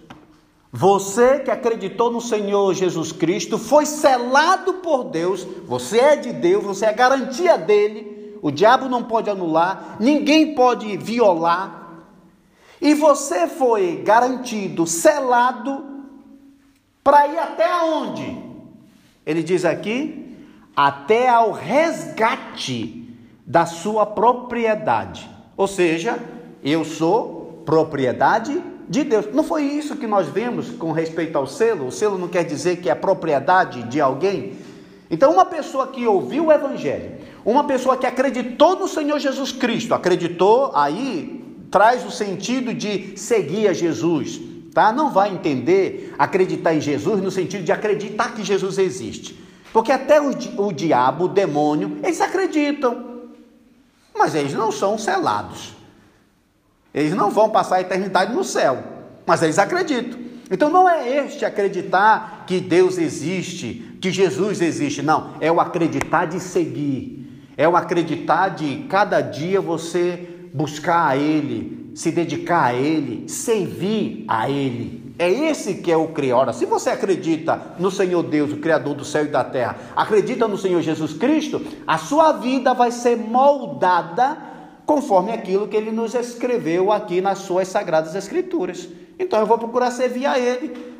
Você 0.72 1.38
que 1.38 1.50
acreditou 1.50 2.10
no 2.10 2.20
Senhor 2.20 2.74
Jesus 2.74 3.12
Cristo 3.12 3.56
foi 3.56 3.86
selado 3.86 4.74
por 4.74 5.04
Deus. 5.04 5.44
Você 5.64 5.98
é 5.98 6.16
de 6.16 6.32
Deus, 6.32 6.64
você 6.64 6.86
é 6.86 6.92
garantia 6.92 7.56
dele. 7.56 8.15
O 8.42 8.50
diabo 8.50 8.88
não 8.88 9.02
pode 9.02 9.30
anular, 9.30 9.96
ninguém 9.98 10.54
pode 10.54 10.96
violar. 10.96 12.04
E 12.80 12.94
você 12.94 13.46
foi 13.46 14.02
garantido, 14.04 14.86
selado, 14.86 15.84
para 17.02 17.26
ir 17.28 17.38
até 17.38 17.82
onde? 17.82 18.38
Ele 19.24 19.42
diz 19.42 19.64
aqui: 19.64 20.36
até 20.74 21.28
ao 21.28 21.52
resgate 21.52 23.08
da 23.46 23.64
sua 23.64 24.04
propriedade. 24.04 25.30
Ou 25.56 25.66
seja, 25.66 26.18
eu 26.62 26.84
sou 26.84 27.62
propriedade 27.64 28.62
de 28.88 29.04
Deus. 29.04 29.26
Não 29.32 29.42
foi 29.42 29.64
isso 29.64 29.96
que 29.96 30.06
nós 30.06 30.28
vimos 30.28 30.70
com 30.70 30.92
respeito 30.92 31.36
ao 31.36 31.46
selo? 31.46 31.86
O 31.86 31.92
selo 31.92 32.18
não 32.18 32.28
quer 32.28 32.44
dizer 32.44 32.76
que 32.76 32.90
é 32.90 32.94
propriedade 32.94 33.84
de 33.84 34.00
alguém. 34.00 34.54
Então, 35.10 35.32
uma 35.32 35.44
pessoa 35.44 35.86
que 35.88 36.06
ouviu 36.06 36.46
o 36.46 36.52
Evangelho, 36.52 37.12
uma 37.46 37.62
pessoa 37.62 37.96
que 37.96 38.04
acreditou 38.04 38.76
no 38.76 38.88
Senhor 38.88 39.20
Jesus 39.20 39.52
Cristo, 39.52 39.94
acreditou 39.94 40.72
aí 40.74 41.44
traz 41.70 42.04
o 42.04 42.10
sentido 42.10 42.74
de 42.74 43.16
seguir 43.16 43.68
a 43.68 43.72
Jesus, 43.72 44.40
tá? 44.74 44.92
Não 44.92 45.10
vai 45.10 45.32
entender 45.32 46.12
acreditar 46.18 46.74
em 46.74 46.80
Jesus 46.80 47.22
no 47.22 47.30
sentido 47.30 47.62
de 47.62 47.70
acreditar 47.70 48.34
que 48.34 48.42
Jesus 48.42 48.78
existe. 48.78 49.38
Porque 49.72 49.92
até 49.92 50.20
o, 50.20 50.30
o 50.56 50.72
diabo, 50.72 51.26
o 51.26 51.28
demônio, 51.28 51.98
eles 52.02 52.20
acreditam. 52.20 53.26
Mas 54.16 54.34
eles 54.34 54.52
não 54.52 54.72
são 54.72 54.98
selados. 54.98 55.72
Eles 56.92 57.12
não 57.12 57.30
vão 57.30 57.50
passar 57.50 57.76
a 57.76 57.80
eternidade 57.82 58.34
no 58.34 58.42
céu, 58.42 58.82
mas 59.24 59.42
eles 59.42 59.58
acreditam. 59.58 60.18
Então 60.50 60.70
não 60.70 60.88
é 60.88 61.24
este 61.24 61.44
acreditar 61.44 62.44
que 62.46 62.58
Deus 62.58 62.98
existe, 62.98 63.98
que 64.00 64.10
Jesus 64.10 64.60
existe, 64.60 65.02
não, 65.02 65.34
é 65.40 65.52
o 65.52 65.60
acreditar 65.60 66.24
de 66.24 66.40
seguir, 66.40 67.25
é 67.56 67.68
o 67.68 67.76
acreditar 67.76 68.50
de 68.50 68.84
cada 68.88 69.20
dia 69.20 69.60
você 69.60 70.28
buscar 70.52 71.08
a 71.08 71.16
Ele, 71.16 71.90
se 71.94 72.10
dedicar 72.10 72.64
a 72.64 72.74
Ele, 72.74 73.28
servir 73.28 74.24
a 74.28 74.50
Ele. 74.50 75.14
É 75.18 75.30
esse 75.30 75.76
que 75.76 75.90
é 75.90 75.96
o 75.96 76.08
Criora. 76.08 76.52
Se 76.52 76.66
você 76.66 76.90
acredita 76.90 77.74
no 77.78 77.90
Senhor 77.90 78.22
Deus, 78.22 78.52
o 78.52 78.58
Criador 78.58 78.94
do 78.94 79.04
céu 79.04 79.24
e 79.24 79.28
da 79.28 79.42
terra, 79.42 79.76
acredita 79.96 80.46
no 80.46 80.58
Senhor 80.58 80.82
Jesus 80.82 81.14
Cristo, 81.14 81.62
a 81.86 81.96
sua 81.96 82.32
vida 82.32 82.74
vai 82.74 82.90
ser 82.90 83.16
moldada 83.16 84.36
conforme 84.84 85.32
aquilo 85.32 85.68
que 85.68 85.76
Ele 85.76 85.90
nos 85.90 86.14
escreveu 86.14 86.92
aqui 86.92 87.22
nas 87.22 87.38
suas 87.38 87.68
sagradas 87.68 88.14
Escrituras. 88.14 88.88
Então 89.18 89.40
eu 89.40 89.46
vou 89.46 89.56
procurar 89.58 89.90
servir 89.90 90.26
a 90.26 90.38
Ele. 90.38 90.95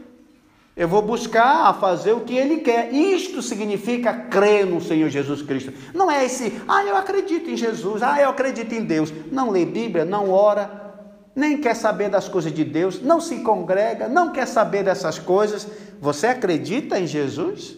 Eu 0.76 0.86
vou 0.86 1.00
buscar 1.00 1.68
a 1.68 1.72
fazer 1.72 2.12
o 2.12 2.20
que 2.20 2.36
Ele 2.36 2.58
quer. 2.58 2.92
Isto 2.92 3.40
significa 3.40 4.12
crer 4.12 4.66
no 4.66 4.78
Senhor 4.78 5.08
Jesus 5.08 5.40
Cristo. 5.40 5.72
Não 5.94 6.10
é 6.10 6.26
esse, 6.26 6.60
ah, 6.68 6.84
eu 6.84 6.94
acredito 6.96 7.48
em 7.48 7.56
Jesus, 7.56 8.02
ah, 8.02 8.20
eu 8.20 8.28
acredito 8.28 8.74
em 8.74 8.84
Deus. 8.84 9.10
Não 9.32 9.50
lê 9.50 9.64
Bíblia, 9.64 10.04
não 10.04 10.30
ora, 10.30 10.86
nem 11.34 11.58
quer 11.58 11.74
saber 11.74 12.10
das 12.10 12.28
coisas 12.28 12.52
de 12.52 12.62
Deus, 12.62 13.00
não 13.00 13.22
se 13.22 13.36
congrega, 13.36 14.06
não 14.06 14.32
quer 14.32 14.46
saber 14.46 14.82
dessas 14.84 15.18
coisas. 15.18 15.66
Você 15.98 16.26
acredita 16.26 17.00
em 17.00 17.06
Jesus? 17.06 17.74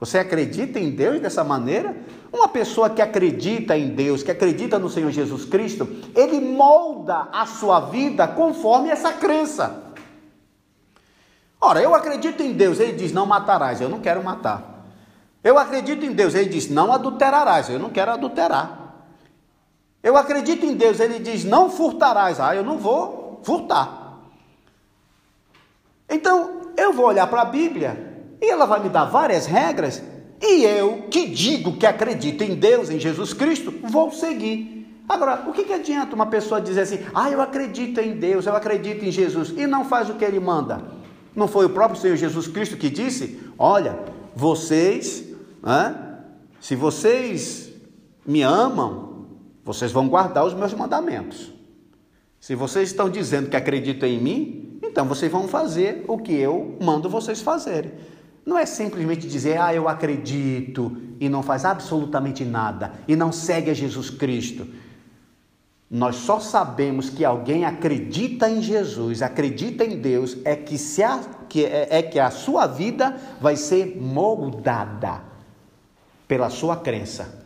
Você 0.00 0.18
acredita 0.18 0.80
em 0.80 0.90
Deus 0.90 1.20
dessa 1.20 1.44
maneira? 1.44 1.94
Uma 2.32 2.48
pessoa 2.48 2.90
que 2.90 3.00
acredita 3.00 3.76
em 3.76 3.90
Deus, 3.90 4.24
que 4.24 4.32
acredita 4.32 4.80
no 4.80 4.90
Senhor 4.90 5.12
Jesus 5.12 5.44
Cristo, 5.44 5.86
ele 6.12 6.40
molda 6.40 7.28
a 7.32 7.46
sua 7.46 7.78
vida 7.78 8.26
conforme 8.26 8.88
essa 8.88 9.12
crença. 9.12 9.91
Ora, 11.64 11.80
eu 11.80 11.94
acredito 11.94 12.42
em 12.42 12.52
Deus, 12.52 12.80
ele 12.80 12.94
diz: 12.94 13.12
não 13.12 13.24
matarás, 13.24 13.80
eu 13.80 13.88
não 13.88 14.00
quero 14.00 14.22
matar. 14.22 14.84
Eu 15.44 15.56
acredito 15.56 16.04
em 16.04 16.10
Deus, 16.10 16.34
ele 16.34 16.48
diz: 16.48 16.68
não 16.68 16.92
adulterarás, 16.92 17.70
eu 17.70 17.78
não 17.78 17.88
quero 17.88 18.10
adulterar. 18.10 18.96
Eu 20.02 20.16
acredito 20.16 20.66
em 20.66 20.74
Deus, 20.74 20.98
ele 20.98 21.20
diz: 21.20 21.44
não 21.44 21.70
furtarás, 21.70 22.40
ah, 22.40 22.52
eu 22.52 22.64
não 22.64 22.78
vou 22.78 23.40
furtar. 23.44 24.18
Então, 26.10 26.62
eu 26.76 26.92
vou 26.92 27.06
olhar 27.06 27.28
para 27.28 27.42
a 27.42 27.44
Bíblia 27.44 28.12
e 28.40 28.50
ela 28.50 28.66
vai 28.66 28.80
me 28.80 28.88
dar 28.88 29.04
várias 29.04 29.46
regras, 29.46 30.02
e 30.40 30.64
eu, 30.64 31.04
que 31.12 31.28
digo 31.28 31.76
que 31.76 31.86
acredito 31.86 32.42
em 32.42 32.56
Deus, 32.56 32.90
em 32.90 32.98
Jesus 32.98 33.32
Cristo, 33.32 33.72
vou 33.84 34.10
seguir. 34.10 35.04
Agora, 35.08 35.44
o 35.46 35.52
que, 35.52 35.62
que 35.62 35.72
adianta 35.72 36.16
uma 36.16 36.26
pessoa 36.26 36.60
dizer 36.60 36.80
assim: 36.80 37.06
ah, 37.14 37.30
eu 37.30 37.40
acredito 37.40 38.00
em 38.00 38.16
Deus, 38.16 38.46
eu 38.46 38.56
acredito 38.56 39.04
em 39.04 39.12
Jesus, 39.12 39.50
e 39.56 39.64
não 39.64 39.84
faz 39.84 40.10
o 40.10 40.14
que 40.14 40.24
ele 40.24 40.40
manda? 40.40 41.01
Não 41.34 41.48
foi 41.48 41.66
o 41.66 41.70
próprio 41.70 42.00
Senhor 42.00 42.16
Jesus 42.16 42.46
Cristo 42.46 42.76
que 42.76 42.90
disse: 42.90 43.40
Olha, 43.58 43.98
vocês, 44.34 45.24
se 46.60 46.76
vocês 46.76 47.72
me 48.26 48.42
amam, 48.42 49.26
vocês 49.64 49.92
vão 49.92 50.08
guardar 50.08 50.44
os 50.44 50.54
meus 50.54 50.74
mandamentos. 50.74 51.52
Se 52.40 52.54
vocês 52.54 52.90
estão 52.90 53.08
dizendo 53.08 53.48
que 53.48 53.56
acreditam 53.56 54.08
em 54.08 54.20
mim, 54.20 54.78
então 54.82 55.06
vocês 55.06 55.30
vão 55.30 55.46
fazer 55.46 56.04
o 56.08 56.18
que 56.18 56.32
eu 56.32 56.76
mando 56.82 57.08
vocês 57.08 57.40
fazerem. 57.40 57.92
Não 58.44 58.58
é 58.58 58.66
simplesmente 58.66 59.28
dizer, 59.28 59.60
ah, 59.60 59.72
eu 59.72 59.88
acredito, 59.88 60.96
e 61.20 61.28
não 61.28 61.42
faz 61.42 61.64
absolutamente 61.64 62.44
nada, 62.44 62.92
e 63.06 63.14
não 63.14 63.30
segue 63.30 63.70
a 63.70 63.74
Jesus 63.74 64.10
Cristo. 64.10 64.66
Nós 65.94 66.16
só 66.16 66.40
sabemos 66.40 67.10
que 67.10 67.22
alguém 67.22 67.66
acredita 67.66 68.48
em 68.48 68.62
Jesus, 68.62 69.20
acredita 69.20 69.84
em 69.84 70.00
Deus, 70.00 70.38
é 70.42 70.56
que, 70.56 70.78
se 70.78 71.02
a, 71.02 71.20
que, 71.50 71.66
é, 71.66 71.86
é 71.90 72.02
que 72.02 72.18
a 72.18 72.30
sua 72.30 72.66
vida 72.66 73.14
vai 73.38 73.56
ser 73.56 73.98
moldada 74.00 75.20
pela 76.26 76.48
sua 76.48 76.78
crença. 76.78 77.44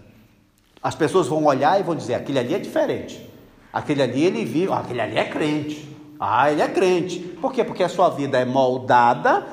As 0.81 0.95
pessoas 0.95 1.27
vão 1.27 1.45
olhar 1.45 1.81
e 1.81 1.83
vão 1.83 1.97
dizer: 1.97 2.15
aquele 2.15 2.39
ali 2.39 2.55
é 2.55 2.59
diferente. 2.61 3.29
Aquele 3.73 4.01
ali 4.01 4.25
ele 4.25 4.45
vive, 4.45 4.73
ah, 4.73 4.79
aquele 4.79 5.01
ali 5.01 5.19
é 5.19 5.25
crente. 5.25 5.97
Ah, 6.21 6.49
ele 6.49 6.63
é 6.63 6.69
crente. 6.69 7.19
Por 7.19 7.53
quê? 7.53 7.65
Porque 7.65 7.83
a 7.83 7.89
sua 7.89 8.11
vida 8.11 8.39
é 8.39 8.45
moldada 8.45 9.45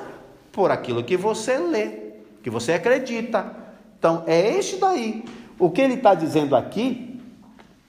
por 0.52 0.70
aquilo 0.70 1.02
que 1.02 1.16
você 1.16 1.58
lê, 1.58 2.12
que 2.44 2.48
você 2.48 2.74
acredita. 2.74 3.56
Então, 3.98 4.22
é 4.24 4.56
este 4.56 4.76
daí. 4.76 5.24
O 5.58 5.68
que 5.68 5.80
ele 5.80 5.94
está 5.94 6.14
dizendo 6.14 6.54
aqui, 6.54 7.20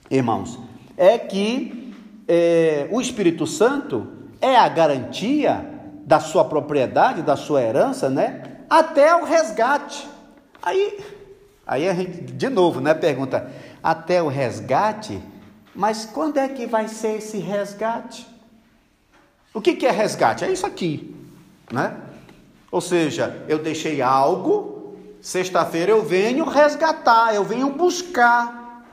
irmãos, 0.10 0.65
é 0.98 1.18
que 1.18 1.94
é, 2.28 2.88
o 2.92 3.00
Espírito 3.02 3.46
Santo 3.46 4.08
é 4.42 4.56
a 4.56 4.68
garantia 4.68 5.74
da 6.06 6.20
sua 6.20 6.46
propriedade, 6.46 7.22
da 7.22 7.36
sua 7.36 7.62
herança, 7.62 8.10
né? 8.10 8.62
Até 8.70 9.16
o 9.16 9.24
resgate. 9.24 10.08
Aí, 10.62 11.00
aí 11.66 11.90
a 11.90 11.94
gente, 11.94 12.22
de 12.22 12.50
novo, 12.50 12.80
né? 12.80 12.94
Pergunta, 12.94 13.52
até 13.84 14.22
o 14.22 14.28
resgate? 14.28 15.22
Mas 15.74 16.06
quando 16.06 16.38
é 16.38 16.48
que 16.48 16.66
vai 16.66 16.88
ser 16.88 17.18
esse 17.18 17.38
resgate? 17.38 18.28
O 19.54 19.62
que, 19.62 19.74
que 19.74 19.86
é 19.86 19.92
resgate? 19.92 20.44
É 20.44 20.52
isso 20.52 20.66
aqui, 20.66 21.16
né? 21.72 21.98
Ou 22.72 22.82
seja, 22.82 23.44
eu 23.48 23.60
deixei 23.60 24.02
algo, 24.02 24.98
sexta-feira 25.22 25.92
eu 25.92 26.04
venho 26.04 26.46
resgatar, 26.46 27.34
eu 27.34 27.44
venho 27.44 27.70
buscar. 27.70 28.84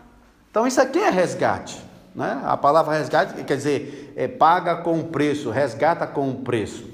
Então 0.50 0.66
isso 0.66 0.80
aqui 0.80 0.98
é 0.98 1.10
resgate. 1.10 1.91
Né? 2.14 2.40
A 2.44 2.56
palavra 2.56 2.98
resgate 2.98 3.42
quer 3.44 3.56
dizer 3.56 4.12
é, 4.16 4.28
paga 4.28 4.76
com 4.76 5.02
preço, 5.02 5.50
resgata 5.50 6.06
com 6.06 6.34
preço. 6.36 6.84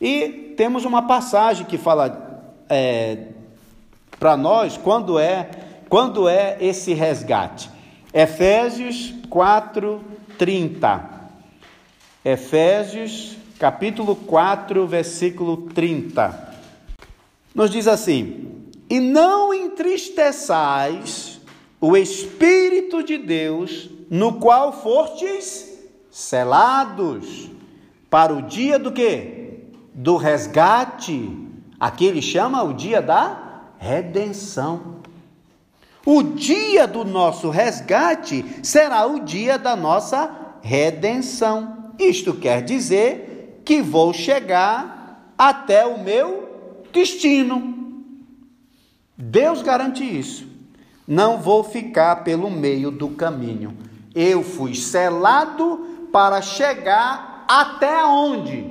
E 0.00 0.54
temos 0.56 0.84
uma 0.84 1.02
passagem 1.02 1.66
que 1.66 1.78
fala 1.78 2.42
é, 2.68 3.28
para 4.18 4.36
nós 4.36 4.76
quando 4.76 5.18
é 5.18 5.48
quando 5.88 6.28
é 6.28 6.56
esse 6.60 6.94
resgate. 6.94 7.68
Efésios 8.14 9.12
4, 9.28 10.00
30. 10.38 11.10
Efésios 12.24 13.36
capítulo 13.58 14.16
4, 14.16 14.86
versículo 14.86 15.68
30. 15.74 16.54
Nos 17.54 17.70
diz 17.70 17.86
assim: 17.86 18.70
E 18.88 19.00
não 19.00 19.52
entristeçais 19.52 21.40
o 21.80 21.96
Espírito 21.96 23.02
de 23.02 23.18
Deus, 23.18 23.90
no 24.10 24.34
qual 24.34 24.72
fostes 24.72 25.78
selados 26.10 27.48
para 28.10 28.34
o 28.34 28.42
dia 28.42 28.76
do 28.76 28.90
que? 28.90 29.60
Do 29.94 30.16
resgate. 30.16 31.30
Aqui 31.78 32.06
ele 32.06 32.20
chama 32.20 32.60
o 32.64 32.74
dia 32.74 33.00
da 33.00 33.68
redenção. 33.78 34.96
O 36.04 36.22
dia 36.22 36.88
do 36.88 37.04
nosso 37.04 37.50
resgate 37.50 38.44
será 38.64 39.06
o 39.06 39.20
dia 39.20 39.56
da 39.56 39.76
nossa 39.76 40.30
redenção. 40.60 41.92
Isto 41.96 42.34
quer 42.34 42.62
dizer 42.62 43.62
que 43.64 43.80
vou 43.80 44.12
chegar 44.12 45.32
até 45.38 45.86
o 45.86 46.02
meu 46.02 46.82
destino. 46.92 48.04
Deus 49.16 49.62
garante 49.62 50.02
isso. 50.02 50.48
Não 51.06 51.38
vou 51.38 51.62
ficar 51.62 52.24
pelo 52.24 52.50
meio 52.50 52.90
do 52.90 53.10
caminho. 53.10 53.89
Eu 54.14 54.42
fui 54.42 54.74
selado 54.74 56.08
para 56.12 56.42
chegar 56.42 57.44
até 57.48 58.04
onde? 58.04 58.68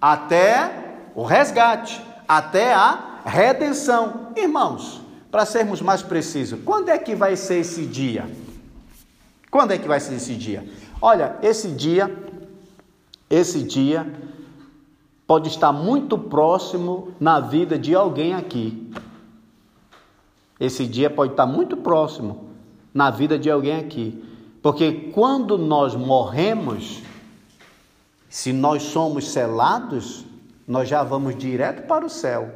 Até 0.00 1.10
o 1.14 1.22
resgate, 1.24 2.00
até 2.28 2.74
a 2.74 3.20
redenção. 3.24 4.32
Irmãos, 4.36 5.00
para 5.30 5.46
sermos 5.46 5.80
mais 5.80 6.02
precisos, 6.02 6.60
quando 6.64 6.88
é 6.88 6.98
que 6.98 7.14
vai 7.14 7.36
ser 7.36 7.60
esse 7.60 7.86
dia? 7.86 8.30
Quando 9.50 9.72
é 9.72 9.78
que 9.78 9.88
vai 9.88 10.00
ser 10.00 10.14
esse 10.14 10.34
dia? 10.34 10.66
Olha, 11.00 11.36
esse 11.42 11.68
dia 11.68 12.10
esse 13.28 13.62
dia 13.62 14.06
pode 15.26 15.48
estar 15.48 15.72
muito 15.72 16.16
próximo 16.16 17.12
na 17.18 17.40
vida 17.40 17.76
de 17.76 17.94
alguém 17.94 18.34
aqui. 18.34 18.88
Esse 20.60 20.86
dia 20.86 21.10
pode 21.10 21.32
estar 21.32 21.46
muito 21.46 21.76
próximo 21.76 22.50
na 22.94 23.10
vida 23.10 23.36
de 23.36 23.50
alguém 23.50 23.78
aqui. 23.80 24.24
Porque 24.66 25.12
quando 25.12 25.56
nós 25.56 25.94
morremos, 25.94 27.00
se 28.28 28.52
nós 28.52 28.82
somos 28.82 29.30
selados, 29.30 30.24
nós 30.66 30.88
já 30.88 31.04
vamos 31.04 31.38
direto 31.38 31.86
para 31.86 32.04
o 32.04 32.10
céu 32.10 32.50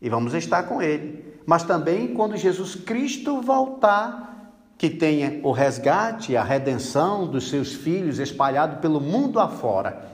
e 0.00 0.08
vamos 0.08 0.32
estar 0.32 0.62
com 0.62 0.80
Ele. 0.80 1.22
Mas 1.44 1.64
também 1.64 2.14
quando 2.14 2.34
Jesus 2.34 2.74
Cristo 2.74 3.42
voltar, 3.42 4.54
que 4.78 4.88
tenha 4.88 5.38
o 5.42 5.52
resgate 5.52 6.34
a 6.34 6.42
redenção 6.42 7.26
dos 7.26 7.50
seus 7.50 7.74
filhos 7.74 8.18
espalhado 8.18 8.80
pelo 8.80 8.98
mundo 8.98 9.38
afora. 9.38 10.12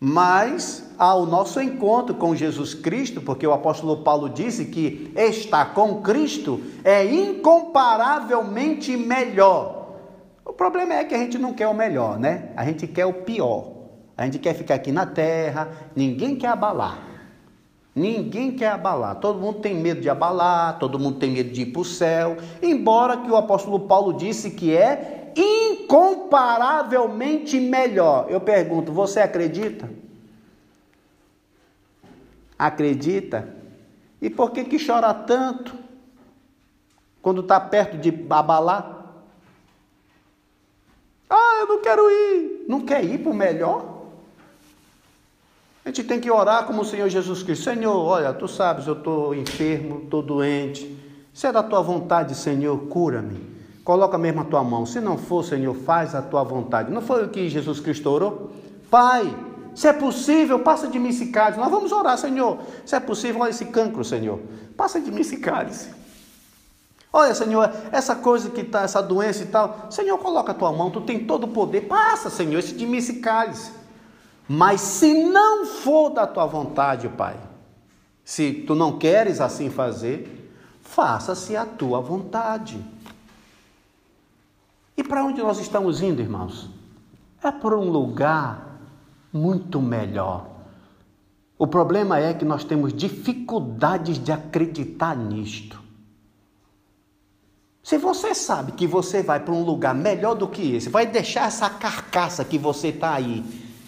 Mas 0.00 0.90
ao 0.98 1.24
nosso 1.24 1.60
encontro 1.60 2.16
com 2.16 2.34
Jesus 2.34 2.74
Cristo, 2.74 3.20
porque 3.20 3.46
o 3.46 3.52
apóstolo 3.52 3.98
Paulo 3.98 4.28
disse 4.28 4.64
que 4.64 5.12
estar 5.14 5.72
com 5.72 6.02
Cristo 6.02 6.60
é 6.82 7.04
incomparavelmente 7.04 8.96
melhor. 8.96 9.79
O 10.44 10.52
problema 10.52 10.94
é 10.94 11.04
que 11.04 11.14
a 11.14 11.18
gente 11.18 11.38
não 11.38 11.52
quer 11.52 11.68
o 11.68 11.74
melhor, 11.74 12.18
né? 12.18 12.50
A 12.56 12.64
gente 12.64 12.86
quer 12.86 13.06
o 13.06 13.12
pior. 13.12 13.72
A 14.16 14.24
gente 14.24 14.38
quer 14.38 14.54
ficar 14.54 14.74
aqui 14.74 14.92
na 14.92 15.06
terra, 15.06 15.70
ninguém 15.96 16.36
quer 16.36 16.48
abalar. 16.48 17.10
Ninguém 17.94 18.52
quer 18.52 18.68
abalar, 18.68 19.16
todo 19.16 19.40
mundo 19.40 19.60
tem 19.60 19.74
medo 19.74 20.00
de 20.00 20.08
abalar, 20.08 20.78
todo 20.78 20.98
mundo 20.98 21.18
tem 21.18 21.30
medo 21.30 21.50
de 21.50 21.60
ir 21.62 21.72
para 21.72 21.80
o 21.80 21.84
céu, 21.84 22.36
embora 22.62 23.16
que 23.16 23.28
o 23.30 23.36
apóstolo 23.36 23.80
Paulo 23.80 24.12
disse 24.12 24.52
que 24.52 24.76
é 24.76 25.32
incomparavelmente 25.36 27.58
melhor. 27.58 28.26
Eu 28.28 28.40
pergunto, 28.40 28.92
você 28.92 29.18
acredita? 29.20 29.90
Acredita? 32.58 33.48
E 34.20 34.30
por 34.30 34.50
que 34.50 34.64
que 34.64 34.84
chora 34.84 35.14
tanto 35.14 35.74
quando 37.22 37.40
está 37.40 37.58
perto 37.58 37.96
de 37.96 38.10
abalar? 38.30 38.99
Ah, 41.30 41.58
eu 41.60 41.66
não 41.68 41.80
quero 41.80 42.10
ir. 42.10 42.64
Não 42.68 42.80
quer 42.80 43.04
ir 43.04 43.18
para 43.18 43.30
o 43.30 43.34
melhor? 43.34 44.00
A 45.84 45.88
gente 45.88 46.04
tem 46.04 46.20
que 46.20 46.30
orar 46.30 46.66
como 46.66 46.82
o 46.82 46.84
Senhor 46.84 47.08
Jesus 47.08 47.42
Cristo. 47.42 47.64
Senhor, 47.64 47.96
olha, 47.96 48.32
tu 48.32 48.46
sabes, 48.46 48.86
eu 48.86 48.94
estou 48.94 49.34
enfermo, 49.34 50.02
estou 50.04 50.22
doente. 50.22 50.98
Se 51.32 51.46
é 51.46 51.52
da 51.52 51.62
tua 51.62 51.80
vontade, 51.80 52.34
Senhor, 52.34 52.76
cura-me. 52.88 53.48
Coloca 53.84 54.18
mesmo 54.18 54.42
a 54.42 54.44
tua 54.44 54.62
mão. 54.62 54.84
Se 54.84 55.00
não 55.00 55.16
for, 55.16 55.44
Senhor, 55.44 55.74
faz 55.74 56.14
a 56.14 56.20
tua 56.20 56.42
vontade. 56.42 56.92
Não 56.92 57.00
foi 57.00 57.24
o 57.24 57.28
que 57.28 57.48
Jesus 57.48 57.80
Cristo 57.80 58.10
orou? 58.10 58.50
Pai, 58.90 59.34
se 59.74 59.88
é 59.88 59.92
possível, 59.92 60.58
passa 60.58 60.88
de 60.88 60.98
mim 60.98 61.08
esse 61.08 61.28
cálice. 61.28 61.58
Nós 61.58 61.70
vamos 61.70 61.92
orar, 61.92 62.18
Senhor. 62.18 62.58
Se 62.84 62.94
é 62.94 63.00
possível, 63.00 63.40
olha 63.40 63.50
esse 63.50 63.64
cancro, 63.66 64.04
Senhor. 64.04 64.40
Passa 64.76 65.00
de 65.00 65.10
mim 65.10 65.20
esse 65.20 65.38
cálice. 65.38 65.99
Olha, 67.12 67.34
Senhor, 67.34 67.70
essa 67.90 68.14
coisa 68.14 68.50
que 68.50 68.60
está, 68.60 68.82
essa 68.82 69.02
doença 69.02 69.42
e 69.42 69.46
tal. 69.46 69.88
Senhor, 69.90 70.16
coloca 70.18 70.52
a 70.52 70.54
tua 70.54 70.72
mão, 70.72 70.90
tu 70.90 71.00
tem 71.00 71.24
todo 71.24 71.44
o 71.44 71.48
poder. 71.48 71.82
Passa, 71.82 72.30
Senhor, 72.30 72.58
esse 72.58 72.74
de 72.74 72.86
mim 72.86 72.98
esse 72.98 73.14
cálice. 73.14 73.72
Mas 74.48 74.80
se 74.80 75.24
não 75.24 75.66
for 75.66 76.10
da 76.10 76.26
tua 76.26 76.46
vontade, 76.46 77.08
Pai, 77.08 77.36
se 78.24 78.52
tu 78.52 78.74
não 78.74 78.98
queres 78.98 79.40
assim 79.40 79.70
fazer, 79.70 80.52
faça-se 80.82 81.56
a 81.56 81.64
tua 81.64 82.00
vontade. 82.00 82.84
E 84.96 85.02
para 85.02 85.24
onde 85.24 85.42
nós 85.42 85.58
estamos 85.58 86.02
indo, 86.02 86.20
irmãos? 86.20 86.68
É 87.42 87.50
para 87.50 87.76
um 87.76 87.90
lugar 87.90 88.78
muito 89.32 89.80
melhor. 89.80 90.46
O 91.58 91.66
problema 91.66 92.18
é 92.18 92.34
que 92.34 92.44
nós 92.44 92.64
temos 92.64 92.92
dificuldades 92.92 94.22
de 94.22 94.30
acreditar 94.30 95.16
nisto. 95.16 95.79
Se 97.90 97.98
você 97.98 98.36
sabe 98.36 98.70
que 98.70 98.86
você 98.86 99.20
vai 99.20 99.40
para 99.40 99.52
um 99.52 99.64
lugar 99.64 99.92
melhor 99.92 100.36
do 100.36 100.46
que 100.46 100.76
esse, 100.76 100.88
vai 100.88 101.04
deixar 101.04 101.48
essa 101.48 101.68
carcaça 101.68 102.44
que 102.44 102.56
você 102.56 102.90
está 102.90 103.14
aí, 103.14 103.42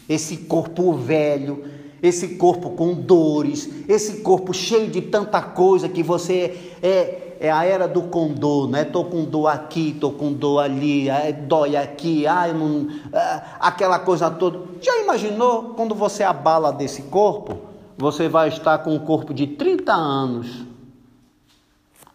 esse 0.08 0.38
corpo 0.38 0.92
velho, 0.92 1.64
esse 2.02 2.30
corpo 2.34 2.70
com 2.70 2.94
dores, 2.94 3.70
esse 3.88 4.22
corpo 4.22 4.52
cheio 4.52 4.90
de 4.90 5.02
tanta 5.02 5.40
coisa 5.40 5.88
que 5.88 6.02
você 6.02 6.72
é, 6.82 7.36
é 7.38 7.52
a 7.52 7.64
era 7.64 7.86
do 7.86 8.02
condor, 8.02 8.68
né? 8.68 8.82
Tô 8.82 9.04
com 9.04 9.24
dor 9.24 9.46
aqui, 9.46 9.96
tô 10.00 10.10
com 10.10 10.32
dor 10.32 10.64
ali, 10.64 11.06
dói 11.46 11.76
aqui, 11.76 12.26
ai, 12.26 12.52
não, 12.52 12.88
ah, 13.12 13.42
aquela 13.60 14.00
coisa 14.00 14.28
toda. 14.28 14.62
Já 14.80 15.00
imaginou 15.00 15.74
quando 15.76 15.94
você 15.94 16.24
abala 16.24 16.72
desse 16.72 17.02
corpo? 17.02 17.56
Você 17.96 18.28
vai 18.28 18.48
estar 18.48 18.78
com 18.78 18.96
um 18.96 18.98
corpo 18.98 19.32
de 19.32 19.46
30 19.46 19.92
anos, 19.92 20.71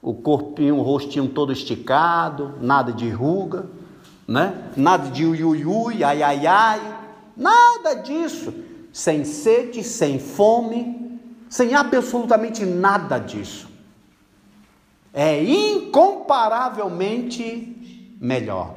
o 0.08 0.14
corpinho, 0.14 0.78
o 0.78 0.82
rostinho 0.82 1.28
todo 1.28 1.52
esticado, 1.52 2.58
nada 2.62 2.94
de 2.94 3.10
ruga, 3.10 3.70
né? 4.26 4.72
Nada 4.78 5.12
de 5.12 5.26
ui, 5.26 5.44
ui, 5.44 5.66
ui, 5.66 6.02
ai, 6.02 6.24
ai, 6.24 6.48
ai. 6.48 6.80
Nada 7.36 7.96
disso. 7.96 8.54
Sem 8.94 9.26
sede, 9.26 9.84
sem 9.84 10.18
fome, 10.18 11.20
sem 11.50 11.76
absolutamente 11.76 12.66
nada 12.66 13.18
disso. 13.18 13.68
É 15.14 15.44
incomparavelmente 15.44 18.16
melhor. 18.22 18.76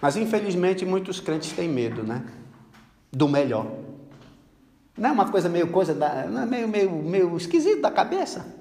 Mas 0.00 0.16
infelizmente 0.16 0.86
muitos 0.86 1.18
crentes 1.18 1.50
têm 1.50 1.68
medo, 1.68 2.04
né? 2.04 2.24
Do 3.10 3.26
melhor. 3.26 3.66
Não 4.96 5.10
é 5.10 5.12
uma 5.12 5.28
coisa 5.28 5.48
meio 5.48 5.66
coisa 5.66 5.92
da, 5.92 6.22
é 6.22 6.28
meio 6.46 6.68
meio 6.68 6.92
meio 6.92 7.36
esquisito 7.36 7.80
da 7.80 7.90
cabeça. 7.90 8.56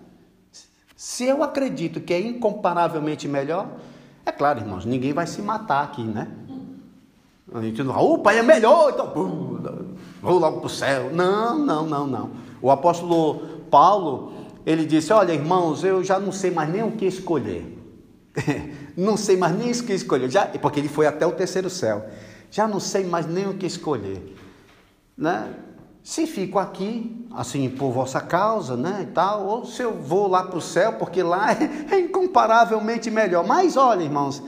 Se 0.98 1.26
eu 1.26 1.43
acredito 1.43 2.02
que 2.02 2.12
é 2.12 2.20
incomparavelmente 2.20 3.28
melhor, 3.28 3.70
É 4.26 4.32
claro, 4.32 4.60
irmãos, 4.60 4.84
ninguém 4.84 5.14
vai 5.14 5.26
se 5.26 5.41
matar 5.41 5.86
aqui, 5.86 6.04
né? 6.04 6.28
A 7.54 7.62
gente 7.62 7.82
não, 7.82 7.95
o 7.95 8.18
pai 8.18 8.39
é 8.39 8.43
melhor, 8.43 8.89
então 8.89 9.14
vou 10.22 10.38
logo 10.38 10.58
para 10.58 10.68
o 10.68 10.70
céu. 10.70 11.10
Não, 11.14 11.58
não, 11.58 11.86
não, 11.86 12.06
não. 12.06 12.32
O 12.62 12.70
apóstolo 12.70 13.62
Paulo, 13.72 14.34
ele 14.66 14.86
disse: 14.86 15.14
Olha, 15.14 15.32
irmãos, 15.32 15.82
eu 15.86 16.04
já 16.04 16.20
não 16.20 16.34
sei 16.34 16.52
mais 16.52 16.70
nem 16.70 16.84
o 16.84 16.91
que 16.91 17.06
escolher. 17.06 17.78
não 18.98 19.16
sei 19.16 19.38
mais 19.38 19.58
nem 19.58 19.72
o 19.72 19.84
que 19.86 19.93
escolher, 19.93 20.30
já, 20.30 20.45
porque 20.45 20.82
ele 20.82 20.89
foi 20.89 21.08
até 21.08 21.26
o 21.26 21.32
terceiro 21.32 21.70
céu. 21.70 22.06
Já 22.52 22.68
não 22.68 22.82
sei 22.82 23.06
mais 23.06 23.26
nem 23.26 23.48
o 23.48 23.54
que 23.54 23.66
escolher. 23.66 24.36
Né? 25.18 25.54
Se 26.08 26.26
fico 26.26 26.58
aqui, 26.58 27.28
assim, 27.36 27.70
por 27.70 27.91
vossa 27.91 28.22
causa, 28.22 28.78
né, 28.78 28.99
e 29.03 29.12
tal, 29.12 29.45
ou 29.45 29.66
se 29.66 29.82
eu 29.82 29.91
vou 29.91 30.26
lá 30.26 30.41
para 30.41 30.58
o 30.58 30.62
céu, 30.62 30.93
porque 30.93 31.22
lá 31.22 31.49
é, 31.91 31.99
incomparavelmente 31.99 33.12
melhor. 33.12 33.45
Mas 33.45 33.76
olha, 33.76 34.03
irmãos, 34.03 34.41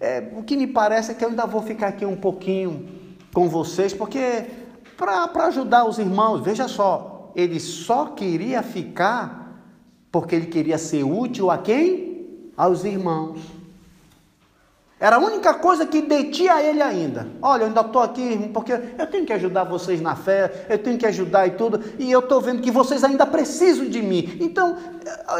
é, 0.00 0.32
o 0.34 0.42
que 0.42 0.56
me 0.56 0.66
parece 0.66 1.12
é 1.12 1.14
que 1.14 1.22
eu 1.22 1.28
ainda 1.28 1.44
vou 1.44 1.60
ficar 1.60 1.88
aqui 1.88 2.06
um 2.06 2.16
pouquinho 2.16 2.88
com 3.30 3.46
vocês, 3.46 3.92
porque 3.92 4.46
para 4.96 5.30
ajudar 5.48 5.84
os 5.84 5.98
irmãos, 5.98 6.40
veja 6.40 6.66
só, 6.66 7.30
ele 7.36 7.60
só 7.60 8.06
queria 8.06 8.62
ficar 8.62 9.60
porque 10.10 10.34
ele 10.34 10.46
queria 10.46 10.78
ser 10.78 11.04
útil 11.04 11.50
a 11.50 11.58
quem? 11.58 12.50
Aos 12.56 12.84
irmãos. 12.84 13.38
Era 15.02 15.16
a 15.16 15.18
única 15.18 15.52
coisa 15.54 15.84
que 15.84 16.00
detinha 16.00 16.62
ele 16.62 16.80
ainda. 16.80 17.26
Olha, 17.42 17.62
eu 17.62 17.66
ainda 17.66 17.80
estou 17.80 18.00
aqui 18.00 18.48
porque 18.54 18.72
eu 18.72 19.06
tenho 19.08 19.26
que 19.26 19.32
ajudar 19.32 19.64
vocês 19.64 20.00
na 20.00 20.14
fé, 20.14 20.66
eu 20.68 20.78
tenho 20.78 20.96
que 20.96 21.04
ajudar 21.04 21.44
e 21.44 21.50
tudo, 21.50 21.82
e 21.98 22.08
eu 22.08 22.20
estou 22.20 22.40
vendo 22.40 22.62
que 22.62 22.70
vocês 22.70 23.02
ainda 23.02 23.26
precisam 23.26 23.86
de 23.86 24.00
mim. 24.00 24.38
Então, 24.40 24.78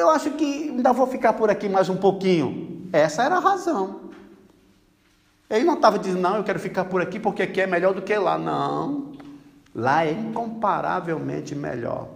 eu 0.01 0.11
acho 0.11 0.33
que 0.33 0.71
ainda 0.71 0.93
vou 0.93 1.07
ficar 1.07 1.35
por 1.35 1.49
aqui 1.49 1.69
mais 1.69 1.89
um 1.89 1.97
pouquinho. 1.97 2.89
Essa 2.93 3.23
era 3.23 3.37
a 3.37 3.39
razão. 3.39 4.01
Ele 5.49 5.65
não 5.65 5.75
estava 5.75 5.97
dizendo, 5.97 6.21
não, 6.21 6.39
eu 6.39 6.43
quero 6.43 6.59
ficar 6.59 6.87
por 6.87 7.01
aqui 7.01 7.21
porque 7.21 7.45
aqui 7.45 7.61
é 7.61 7.67
melhor 7.69 7.95
do 7.95 8.03
que 8.03 8.17
lá. 8.17 8.37
Não. 8.37 9.13
Lá 9.73 10.05
é 10.05 10.11
incomparavelmente 10.11 11.55
melhor. 11.55 12.09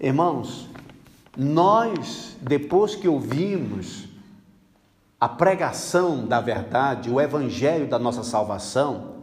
Irmãos, 0.00 0.68
nós, 1.36 2.36
depois 2.40 2.96
que 2.96 3.06
ouvimos 3.06 4.12
a 5.24 5.28
pregação 5.28 6.26
da 6.26 6.38
verdade, 6.38 7.08
o 7.08 7.18
evangelho 7.18 7.86
da 7.86 7.98
nossa 7.98 8.22
salvação, 8.22 9.14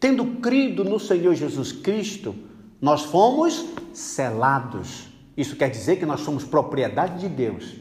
tendo 0.00 0.24
crido 0.40 0.82
no 0.82 0.98
Senhor 0.98 1.34
Jesus 1.34 1.70
Cristo, 1.70 2.34
nós 2.80 3.02
fomos 3.02 3.66
selados. 3.92 5.08
Isso 5.36 5.56
quer 5.56 5.68
dizer 5.68 5.96
que 5.96 6.06
nós 6.06 6.20
somos 6.20 6.44
propriedade 6.44 7.20
de 7.20 7.28
Deus. 7.28 7.74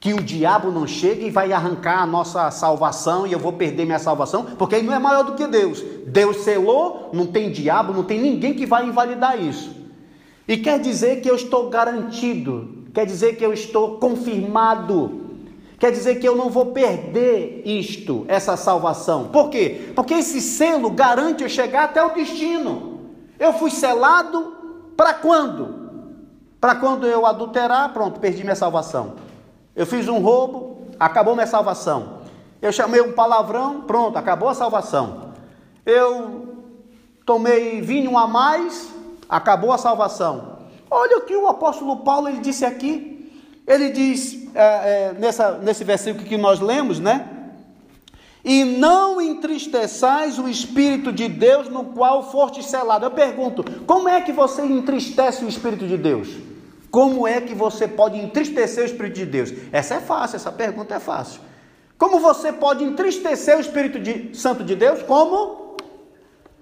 Que 0.00 0.12
o 0.12 0.20
diabo 0.20 0.72
não 0.72 0.88
chega 0.88 1.24
e 1.24 1.30
vai 1.30 1.52
arrancar 1.52 2.02
a 2.02 2.06
nossa 2.06 2.50
salvação 2.50 3.24
e 3.28 3.32
eu 3.32 3.38
vou 3.38 3.52
perder 3.52 3.84
minha 3.84 4.00
salvação, 4.00 4.44
porque 4.58 4.74
ele 4.74 4.88
não 4.88 4.94
é 4.94 4.98
maior 4.98 5.22
do 5.22 5.36
que 5.36 5.46
Deus. 5.46 5.80
Deus 6.08 6.38
selou, 6.38 7.10
não 7.12 7.26
tem 7.28 7.52
diabo, 7.52 7.92
não 7.92 8.02
tem 8.02 8.20
ninguém 8.20 8.54
que 8.54 8.66
vai 8.66 8.88
invalidar 8.88 9.40
isso. 9.40 9.70
E 10.48 10.56
quer 10.56 10.80
dizer 10.80 11.20
que 11.20 11.30
eu 11.30 11.36
estou 11.36 11.70
garantido, 11.70 12.86
quer 12.92 13.06
dizer 13.06 13.36
que 13.36 13.46
eu 13.46 13.52
estou 13.52 13.98
confirmado 13.98 15.29
Quer 15.80 15.92
dizer 15.92 16.16
que 16.16 16.28
eu 16.28 16.36
não 16.36 16.50
vou 16.50 16.66
perder 16.66 17.62
isto, 17.64 18.26
essa 18.28 18.54
salvação. 18.54 19.28
Por 19.28 19.48
quê? 19.48 19.90
Porque 19.96 20.12
esse 20.12 20.38
selo 20.38 20.90
garante 20.90 21.42
eu 21.42 21.48
chegar 21.48 21.84
até 21.84 22.04
o 22.04 22.10
destino. 22.10 23.00
Eu 23.38 23.54
fui 23.54 23.70
selado 23.70 24.56
para 24.94 25.14
quando? 25.14 25.80
Para 26.60 26.74
quando 26.74 27.06
eu 27.06 27.24
adulterar, 27.24 27.94
pronto, 27.94 28.20
perdi 28.20 28.42
minha 28.42 28.54
salvação. 28.54 29.14
Eu 29.74 29.86
fiz 29.86 30.06
um 30.06 30.18
roubo, 30.18 30.86
acabou 31.00 31.34
minha 31.34 31.46
salvação. 31.46 32.18
Eu 32.60 32.72
chamei 32.72 33.00
um 33.00 33.12
palavrão, 33.12 33.80
pronto, 33.80 34.18
acabou 34.18 34.50
a 34.50 34.54
salvação. 34.54 35.30
Eu 35.86 36.58
tomei 37.24 37.80
vinho 37.80 38.18
a 38.18 38.26
mais, 38.26 38.92
acabou 39.26 39.72
a 39.72 39.78
salvação. 39.78 40.58
Olha 40.90 41.16
o 41.16 41.22
que 41.22 41.34
o 41.34 41.48
apóstolo 41.48 41.96
Paulo 42.04 42.28
ele 42.28 42.40
disse 42.40 42.66
aqui. 42.66 43.19
Ele 43.66 43.90
diz 43.90 44.48
é, 44.54 44.62
é, 44.62 45.12
nessa, 45.18 45.58
nesse 45.58 45.84
versículo 45.84 46.24
que 46.24 46.36
nós 46.36 46.60
lemos, 46.60 46.98
né? 46.98 47.28
E 48.44 48.64
não 48.64 49.20
entristeçais 49.20 50.38
o 50.38 50.48
Espírito 50.48 51.12
de 51.12 51.28
Deus 51.28 51.68
no 51.68 51.84
qual 51.86 52.30
foste 52.30 52.62
selado. 52.62 53.04
Eu 53.04 53.10
pergunto, 53.10 53.62
como 53.86 54.08
é 54.08 54.20
que 54.20 54.32
você 54.32 54.62
entristece 54.62 55.44
o 55.44 55.48
Espírito 55.48 55.86
de 55.86 55.96
Deus? 55.96 56.28
Como 56.90 57.26
é 57.26 57.40
que 57.40 57.54
você 57.54 57.86
pode 57.86 58.18
entristecer 58.18 58.82
o 58.82 58.86
Espírito 58.86 59.16
de 59.16 59.26
Deus? 59.26 59.52
Essa 59.70 59.96
é 59.96 60.00
fácil, 60.00 60.36
essa 60.36 60.50
pergunta 60.50 60.94
é 60.94 60.98
fácil. 60.98 61.40
Como 61.96 62.18
você 62.18 62.50
pode 62.50 62.82
entristecer 62.82 63.58
o 63.58 63.60
Espírito 63.60 64.00
de, 64.00 64.34
Santo 64.34 64.64
de 64.64 64.74
Deus? 64.74 65.02
Como? 65.02 65.76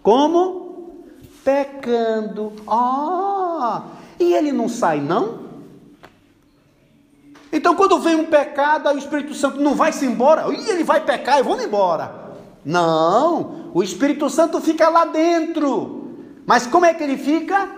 Como? 0.03 1.05
Pecando. 1.45 2.53
Ah! 2.67 3.85
E 4.19 4.35
ele 4.35 4.51
não 4.51 4.69
sai, 4.69 5.01
não? 5.01 5.48
Então, 7.59 7.75
quando 7.75 7.99
vem 7.99 8.15
um 8.15 8.27
pecado, 8.27 8.89
o 8.89 8.97
Espírito 8.97 9.35
Santo 9.35 9.61
não 9.61 9.75
vai 9.75 9.93
se 9.93 10.07
embora, 10.07 10.47
Ih, 10.49 10.71
ele 10.71 10.85
vai 10.85 11.05
pecar 11.05 11.41
e 11.41 11.43
vamos 11.43 11.65
embora. 11.65 12.29
Não, 12.65 13.73
o 13.75 13.83
Espírito 13.83 14.31
Santo 14.31 14.61
fica 14.61 14.89
lá 14.89 15.05
dentro. 15.07 16.15
Mas 16.47 16.69
como 16.69 16.87
é 16.87 16.95
que 16.95 17.03
ele 17.03 17.19
fica? 17.19 17.69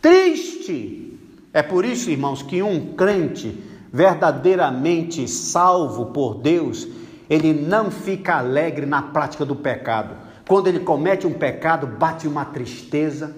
Triste. 0.00 1.18
É 1.52 1.64
por 1.64 1.84
isso, 1.84 2.10
irmãos, 2.10 2.42
que 2.42 2.62
um 2.62 2.94
crente 2.94 3.60
verdadeiramente 3.92 5.26
salvo 5.26 6.06
por 6.06 6.36
Deus, 6.36 6.86
ele 7.28 7.52
não 7.52 7.90
fica 7.90 8.36
alegre 8.36 8.86
na 8.86 9.02
prática 9.02 9.44
do 9.44 9.56
pecado. 9.56 10.14
Quando 10.46 10.68
ele 10.68 10.78
comete 10.78 11.26
um 11.26 11.32
pecado, 11.32 11.88
bate 11.88 12.28
uma 12.28 12.44
tristeza, 12.44 13.34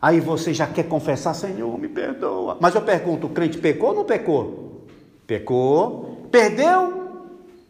Aí 0.00 0.20
você 0.20 0.52
já 0.52 0.66
quer 0.66 0.84
confessar, 0.84 1.34
Senhor, 1.34 1.78
me 1.78 1.88
perdoa. 1.88 2.56
Mas 2.60 2.74
eu 2.74 2.82
pergunto: 2.82 3.26
o 3.26 3.30
crente 3.30 3.58
pecou 3.58 3.90
ou 3.90 3.94
não 3.96 4.04
pecou? 4.04 4.84
Pecou. 5.26 6.28
Perdeu 6.30 7.06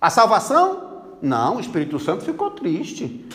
a 0.01 0.11
salvação? 0.11 0.87
Não, 1.22 1.57
o 1.57 1.61
Espírito 1.61 1.99
Santo 1.99 2.24
ficou 2.24 2.51
triste. 2.51 3.27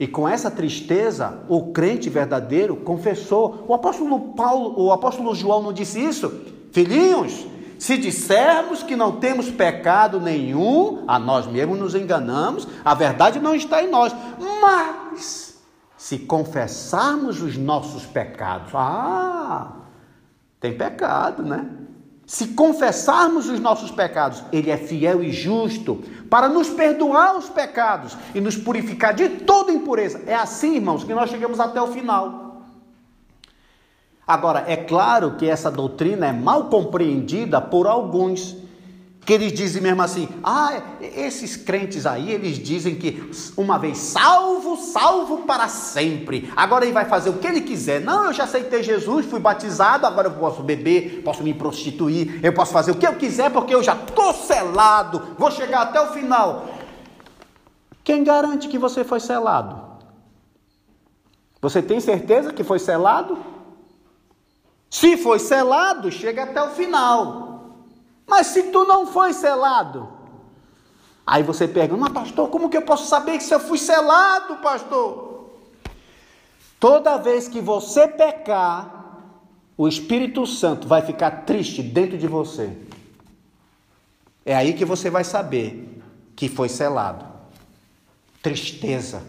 E 0.00 0.06
com 0.06 0.28
essa 0.28 0.50
tristeza, 0.50 1.40
o 1.48 1.72
crente 1.72 2.08
verdadeiro 2.08 2.76
confessou. 2.76 3.64
O 3.66 3.74
apóstolo 3.74 4.32
Paulo, 4.34 4.80
o 4.80 4.92
apóstolo 4.92 5.34
João 5.34 5.62
não 5.62 5.72
disse 5.72 6.00
isso? 6.00 6.32
Filhinhos, 6.70 7.46
se 7.78 7.96
dissermos 7.96 8.82
que 8.82 8.96
não 8.96 9.12
temos 9.12 9.50
pecado 9.50 10.20
nenhum, 10.20 11.04
a 11.06 11.18
nós 11.18 11.46
mesmos 11.46 11.78
nos 11.78 11.94
enganamos, 11.94 12.66
a 12.84 12.94
verdade 12.94 13.40
não 13.40 13.54
está 13.54 13.82
em 13.82 13.90
nós. 13.90 14.14
Mas 14.60 15.47
se 15.98 16.20
confessarmos 16.20 17.42
os 17.42 17.56
nossos 17.56 18.06
pecados, 18.06 18.70
ah, 18.72 19.72
tem 20.60 20.78
pecado, 20.78 21.42
né? 21.42 21.68
Se 22.24 22.48
confessarmos 22.48 23.48
os 23.48 23.58
nossos 23.58 23.90
pecados, 23.90 24.44
Ele 24.52 24.70
é 24.70 24.76
fiel 24.76 25.24
e 25.24 25.32
justo 25.32 26.04
para 26.30 26.48
nos 26.48 26.68
perdoar 26.68 27.36
os 27.36 27.48
pecados 27.48 28.16
e 28.34 28.40
nos 28.40 28.56
purificar 28.56 29.12
de 29.12 29.28
toda 29.28 29.72
impureza. 29.72 30.22
É 30.24 30.34
assim, 30.34 30.76
irmãos, 30.76 31.02
que 31.02 31.12
nós 31.12 31.30
chegamos 31.30 31.58
até 31.58 31.82
o 31.82 31.88
final. 31.88 32.62
Agora, 34.26 34.64
é 34.68 34.76
claro 34.76 35.36
que 35.36 35.48
essa 35.48 35.70
doutrina 35.70 36.26
é 36.26 36.32
mal 36.32 36.66
compreendida 36.66 37.60
por 37.60 37.86
alguns 37.86 38.56
que 39.28 39.34
eles 39.34 39.52
dizem 39.52 39.82
mesmo 39.82 40.00
assim: 40.00 40.26
ah, 40.42 40.80
esses 41.02 41.54
crentes 41.54 42.06
aí, 42.06 42.32
eles 42.32 42.58
dizem 42.58 42.94
que 42.94 43.30
uma 43.58 43.78
vez 43.78 43.98
salvo, 43.98 44.74
salvo 44.78 45.42
para 45.42 45.68
sempre. 45.68 46.50
Agora 46.56 46.86
ele 46.86 46.94
vai 46.94 47.04
fazer 47.04 47.28
o 47.28 47.34
que 47.34 47.46
ele 47.46 47.60
quiser. 47.60 48.00
Não, 48.00 48.24
eu 48.24 48.32
já 48.32 48.44
aceitei 48.44 48.82
Jesus, 48.82 49.26
fui 49.26 49.38
batizado, 49.38 50.06
agora 50.06 50.28
eu 50.28 50.32
posso 50.32 50.62
beber, 50.62 51.20
posso 51.22 51.42
me 51.42 51.52
prostituir, 51.52 52.42
eu 52.42 52.54
posso 52.54 52.72
fazer 52.72 52.92
o 52.92 52.94
que 52.94 53.06
eu 53.06 53.16
quiser 53.16 53.50
porque 53.50 53.74
eu 53.74 53.82
já 53.82 53.92
estou 53.92 54.32
selado, 54.32 55.36
vou 55.36 55.50
chegar 55.50 55.82
até 55.82 56.00
o 56.00 56.06
final. 56.06 56.66
Quem 58.02 58.24
garante 58.24 58.66
que 58.66 58.78
você 58.78 59.04
foi 59.04 59.20
selado? 59.20 59.78
Você 61.60 61.82
tem 61.82 62.00
certeza 62.00 62.50
que 62.50 62.64
foi 62.64 62.78
selado? 62.78 63.36
Se 64.88 65.18
foi 65.18 65.38
selado, 65.38 66.10
chega 66.10 66.44
até 66.44 66.62
o 66.62 66.70
final. 66.70 67.57
Mas 68.28 68.48
se 68.48 68.64
tu 68.64 68.84
não 68.84 69.06
foi 69.06 69.32
selado, 69.32 70.08
aí 71.26 71.42
você 71.42 71.66
pergunta, 71.66 72.02
mas 72.02 72.12
pastor, 72.12 72.48
como 72.50 72.68
que 72.68 72.76
eu 72.76 72.82
posso 72.82 73.08
saber 73.08 73.38
que 73.38 73.44
se 73.44 73.54
eu 73.54 73.60
fui 73.60 73.78
selado, 73.78 74.56
pastor? 74.56 75.28
Toda 76.78 77.16
vez 77.16 77.48
que 77.48 77.60
você 77.60 78.06
pecar, 78.06 78.98
o 79.76 79.88
Espírito 79.88 80.46
Santo 80.46 80.86
vai 80.86 81.02
ficar 81.02 81.30
triste 81.44 81.82
dentro 81.82 82.18
de 82.18 82.26
você. 82.26 82.76
É 84.44 84.54
aí 84.54 84.74
que 84.74 84.84
você 84.84 85.08
vai 85.08 85.24
saber 85.24 86.00
que 86.36 86.48
foi 86.48 86.68
selado. 86.68 87.24
Tristeza. 88.42 89.22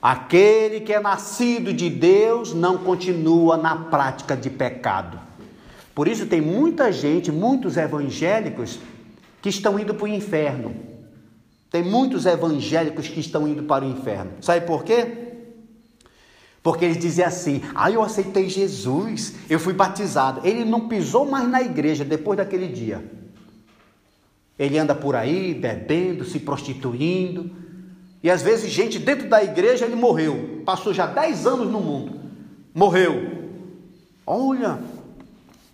Aquele 0.00 0.80
que 0.80 0.92
é 0.92 1.00
nascido 1.00 1.72
de 1.72 1.88
Deus 1.88 2.52
não 2.52 2.78
continua 2.78 3.56
na 3.56 3.76
prática 3.76 4.36
de 4.36 4.50
pecado. 4.50 5.18
Por 5.94 6.08
isso 6.08 6.26
tem 6.26 6.40
muita 6.40 6.90
gente, 6.90 7.30
muitos 7.30 7.76
evangélicos, 7.76 8.78
que 9.42 9.48
estão 9.48 9.78
indo 9.78 9.94
para 9.94 10.04
o 10.04 10.08
inferno. 10.08 10.74
Tem 11.70 11.82
muitos 11.82 12.26
evangélicos 12.26 13.08
que 13.08 13.20
estão 13.20 13.46
indo 13.48 13.64
para 13.64 13.84
o 13.84 13.88
inferno. 13.88 14.32
Sabe 14.40 14.66
por 14.66 14.84
quê? 14.84 15.32
Porque 16.62 16.84
eles 16.84 16.98
dizem 16.98 17.24
assim: 17.24 17.62
Ah, 17.74 17.90
eu 17.90 18.02
aceitei 18.02 18.48
Jesus, 18.48 19.34
eu 19.50 19.58
fui 19.58 19.72
batizado. 19.72 20.46
Ele 20.46 20.64
não 20.64 20.88
pisou 20.88 21.28
mais 21.28 21.48
na 21.48 21.60
igreja 21.60 22.04
depois 22.04 22.36
daquele 22.36 22.68
dia. 22.68 23.02
Ele 24.58 24.78
anda 24.78 24.94
por 24.94 25.16
aí 25.16 25.54
bebendo, 25.54 26.24
se 26.24 26.38
prostituindo. 26.38 27.50
E 28.22 28.30
às 28.30 28.42
vezes, 28.42 28.70
gente 28.70 28.98
dentro 28.98 29.28
da 29.28 29.42
igreja, 29.42 29.84
ele 29.84 29.96
morreu. 29.96 30.62
Passou 30.64 30.94
já 30.94 31.06
10 31.06 31.46
anos 31.46 31.70
no 31.70 31.80
mundo. 31.80 32.20
Morreu. 32.72 33.42
Olha, 34.24 34.78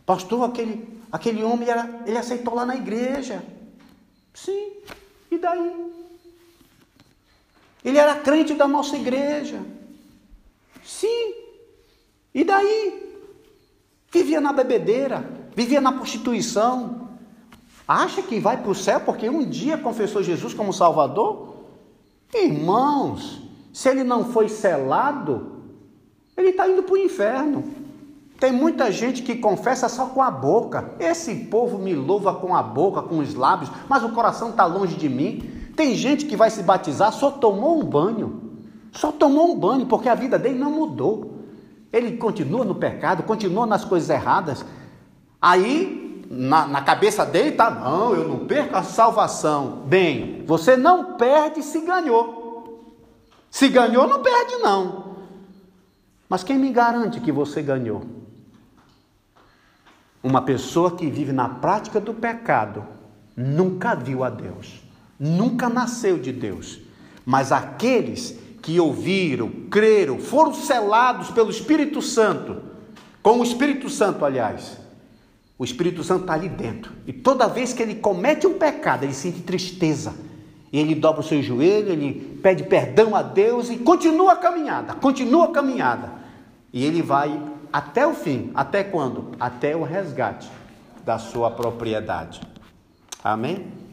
pastor, 0.09 0.43
aquele, 0.43 0.89
aquele 1.13 1.45
homem, 1.45 1.69
era, 1.69 2.03
ele 2.07 2.17
aceitou 2.17 2.55
lá 2.55 2.65
na 2.65 2.75
igreja. 2.75 3.45
Sim, 4.33 4.73
e 5.31 5.37
daí? 5.37 5.93
Ele 7.85 7.99
era 7.99 8.15
crente 8.17 8.55
da 8.55 8.67
nossa 8.67 8.97
igreja. 8.97 9.61
Sim. 10.83 11.35
E 12.35 12.43
daí? 12.43 13.21
Vivia 14.11 14.41
na 14.41 14.51
bebedeira, 14.51 15.31
vivia 15.55 15.79
na 15.79 15.93
prostituição. 15.93 17.11
Acha 17.87 18.23
que 18.23 18.41
vai 18.41 18.57
para 18.57 18.71
o 18.71 18.75
céu 18.75 19.01
porque 19.01 19.29
um 19.29 19.47
dia 19.47 19.77
confessou 19.77 20.23
Jesus 20.23 20.55
como 20.55 20.73
Salvador? 20.73 21.65
Irmãos, 22.33 23.43
se 23.75 23.91
ele 23.91 24.05
não 24.05 24.33
foi 24.33 24.49
selado, 24.49 25.65
ele 26.35 26.49
está 26.49 26.67
indo 26.67 26.83
para 26.83 26.95
o 26.95 26.97
inferno. 26.97 27.88
Tem 28.39 28.53
muita 28.53 28.93
gente 28.93 29.23
que 29.23 29.35
confessa 29.35 29.89
só 29.89 30.07
com 30.07 30.23
a 30.23 30.31
boca. 30.31 30.95
Esse 31.01 31.35
povo 31.35 31.77
me 31.77 31.93
louva 31.93 32.35
com 32.35 32.55
a 32.55 32.63
boca, 32.63 33.03
com 33.03 33.19
os 33.19 33.35
lábios, 33.35 33.71
mas 33.89 34.05
o 34.05 34.11
coração 34.11 34.51
está 34.51 34.65
longe 34.65 34.95
de 34.95 35.09
mim. 35.09 35.73
Tem 35.75 35.95
gente 35.97 36.25
que 36.25 36.37
vai 36.37 36.49
se 36.49 36.63
batizar, 36.63 37.13
só 37.13 37.33
tomou 37.33 37.81
um 37.81 37.85
banho. 37.85 38.43
Só 38.93 39.11
tomou 39.11 39.53
um 39.53 39.59
banho, 39.59 39.87
porque 39.87 40.09
a 40.09 40.15
vida 40.15 40.39
dele 40.39 40.59
não 40.59 40.71
mudou. 40.71 41.35
Ele 41.93 42.17
continua 42.17 42.65
no 42.65 42.77
pecado, 42.77 43.25
continua 43.25 43.67
nas 43.67 43.85
coisas 43.85 44.09
erradas. 44.09 44.65
Aí, 45.43 46.25
na, 46.31 46.67
na 46.67 46.83
cabeça 46.83 47.27
dele 47.27 47.49
está: 47.49 47.71
não, 47.71 48.15
eu 48.15 48.29
não 48.29 48.47
perco 48.47 48.77
a 48.77 48.85
salvação. 48.85 49.83
Bem, 49.87 50.45
você 50.47 50.77
não 50.77 51.15
perde 51.15 51.61
se 51.63 51.81
ganhou. 51.81 52.95
Se 53.51 53.69
ganhou, 53.69 54.07
não 54.07 54.23
perde, 54.23 54.57
não. 54.59 55.09
Mas 56.29 56.45
quem 56.45 56.57
me 56.57 56.71
garante 56.71 57.21
que 57.21 57.33
você 57.33 57.63
ganhou? 57.63 58.18
Uma 60.23 60.43
pessoa 60.43 60.97
que 60.97 61.07
vive 61.07 61.33
na 61.33 61.49
prática 61.49 62.01
do 62.01 62.13
pecado 62.13 62.85
nunca 63.37 63.95
viu 63.95 64.25
a 64.25 64.31
Deus, 64.31 64.83
nunca 65.19 65.69
nasceu 65.69 66.19
de 66.19 66.33
Deus. 66.33 66.81
Mas 67.25 67.53
aqueles 67.53 68.39
que 68.61 68.81
ouviram, 68.81 69.49
creram, 69.71 70.19
foram 70.19 70.53
selados 70.53 71.31
pelo 71.31 71.51
Espírito 71.51 72.03
Santo, 72.03 72.57
com 73.23 73.39
o 73.39 73.45
Espírito 73.45 73.89
Santo, 73.89 74.25
aliás. 74.25 74.79
O 75.59 75.65
Espírito 75.65 76.05
Santo 76.05 76.23
está 76.23 76.35
ali 76.35 76.49
dentro. 76.49 76.93
E 77.07 77.13
toda 77.13 77.49
vez 77.49 77.73
que 77.73 77.83
ele 77.83 77.97
comete 77.97 78.47
um 78.47 78.55
pecado, 78.55 79.05
ele 79.05 79.15
sente 79.15 79.41
tristeza. 79.43 80.15
Ele 80.73 80.95
dobra 80.95 81.21
o 81.21 81.25
seu 81.25 81.43
joelho, 81.43 81.91
ele 81.91 82.39
pede 82.43 82.63
perdão 82.65 83.15
a 83.17 83.23
Deus 83.23 83.71
e 83.71 83.77
continua 83.79 84.33
a 84.33 84.37
caminhada, 84.37 84.95
continua 84.95 85.47
a 85.47 85.49
caminhada. 85.49 86.13
E 86.73 86.85
ele 86.85 87.03
vai 87.03 87.41
até 87.73 88.07
o 88.07 88.15
fim. 88.15 88.51
Até 88.55 88.85
quando? 88.85 89.33
Até 89.39 89.77
o 89.77 89.83
resgate 89.83 90.51
da 91.05 91.19
sua 91.19 91.51
propriedade. 91.51 92.41
Amém? 93.23 93.88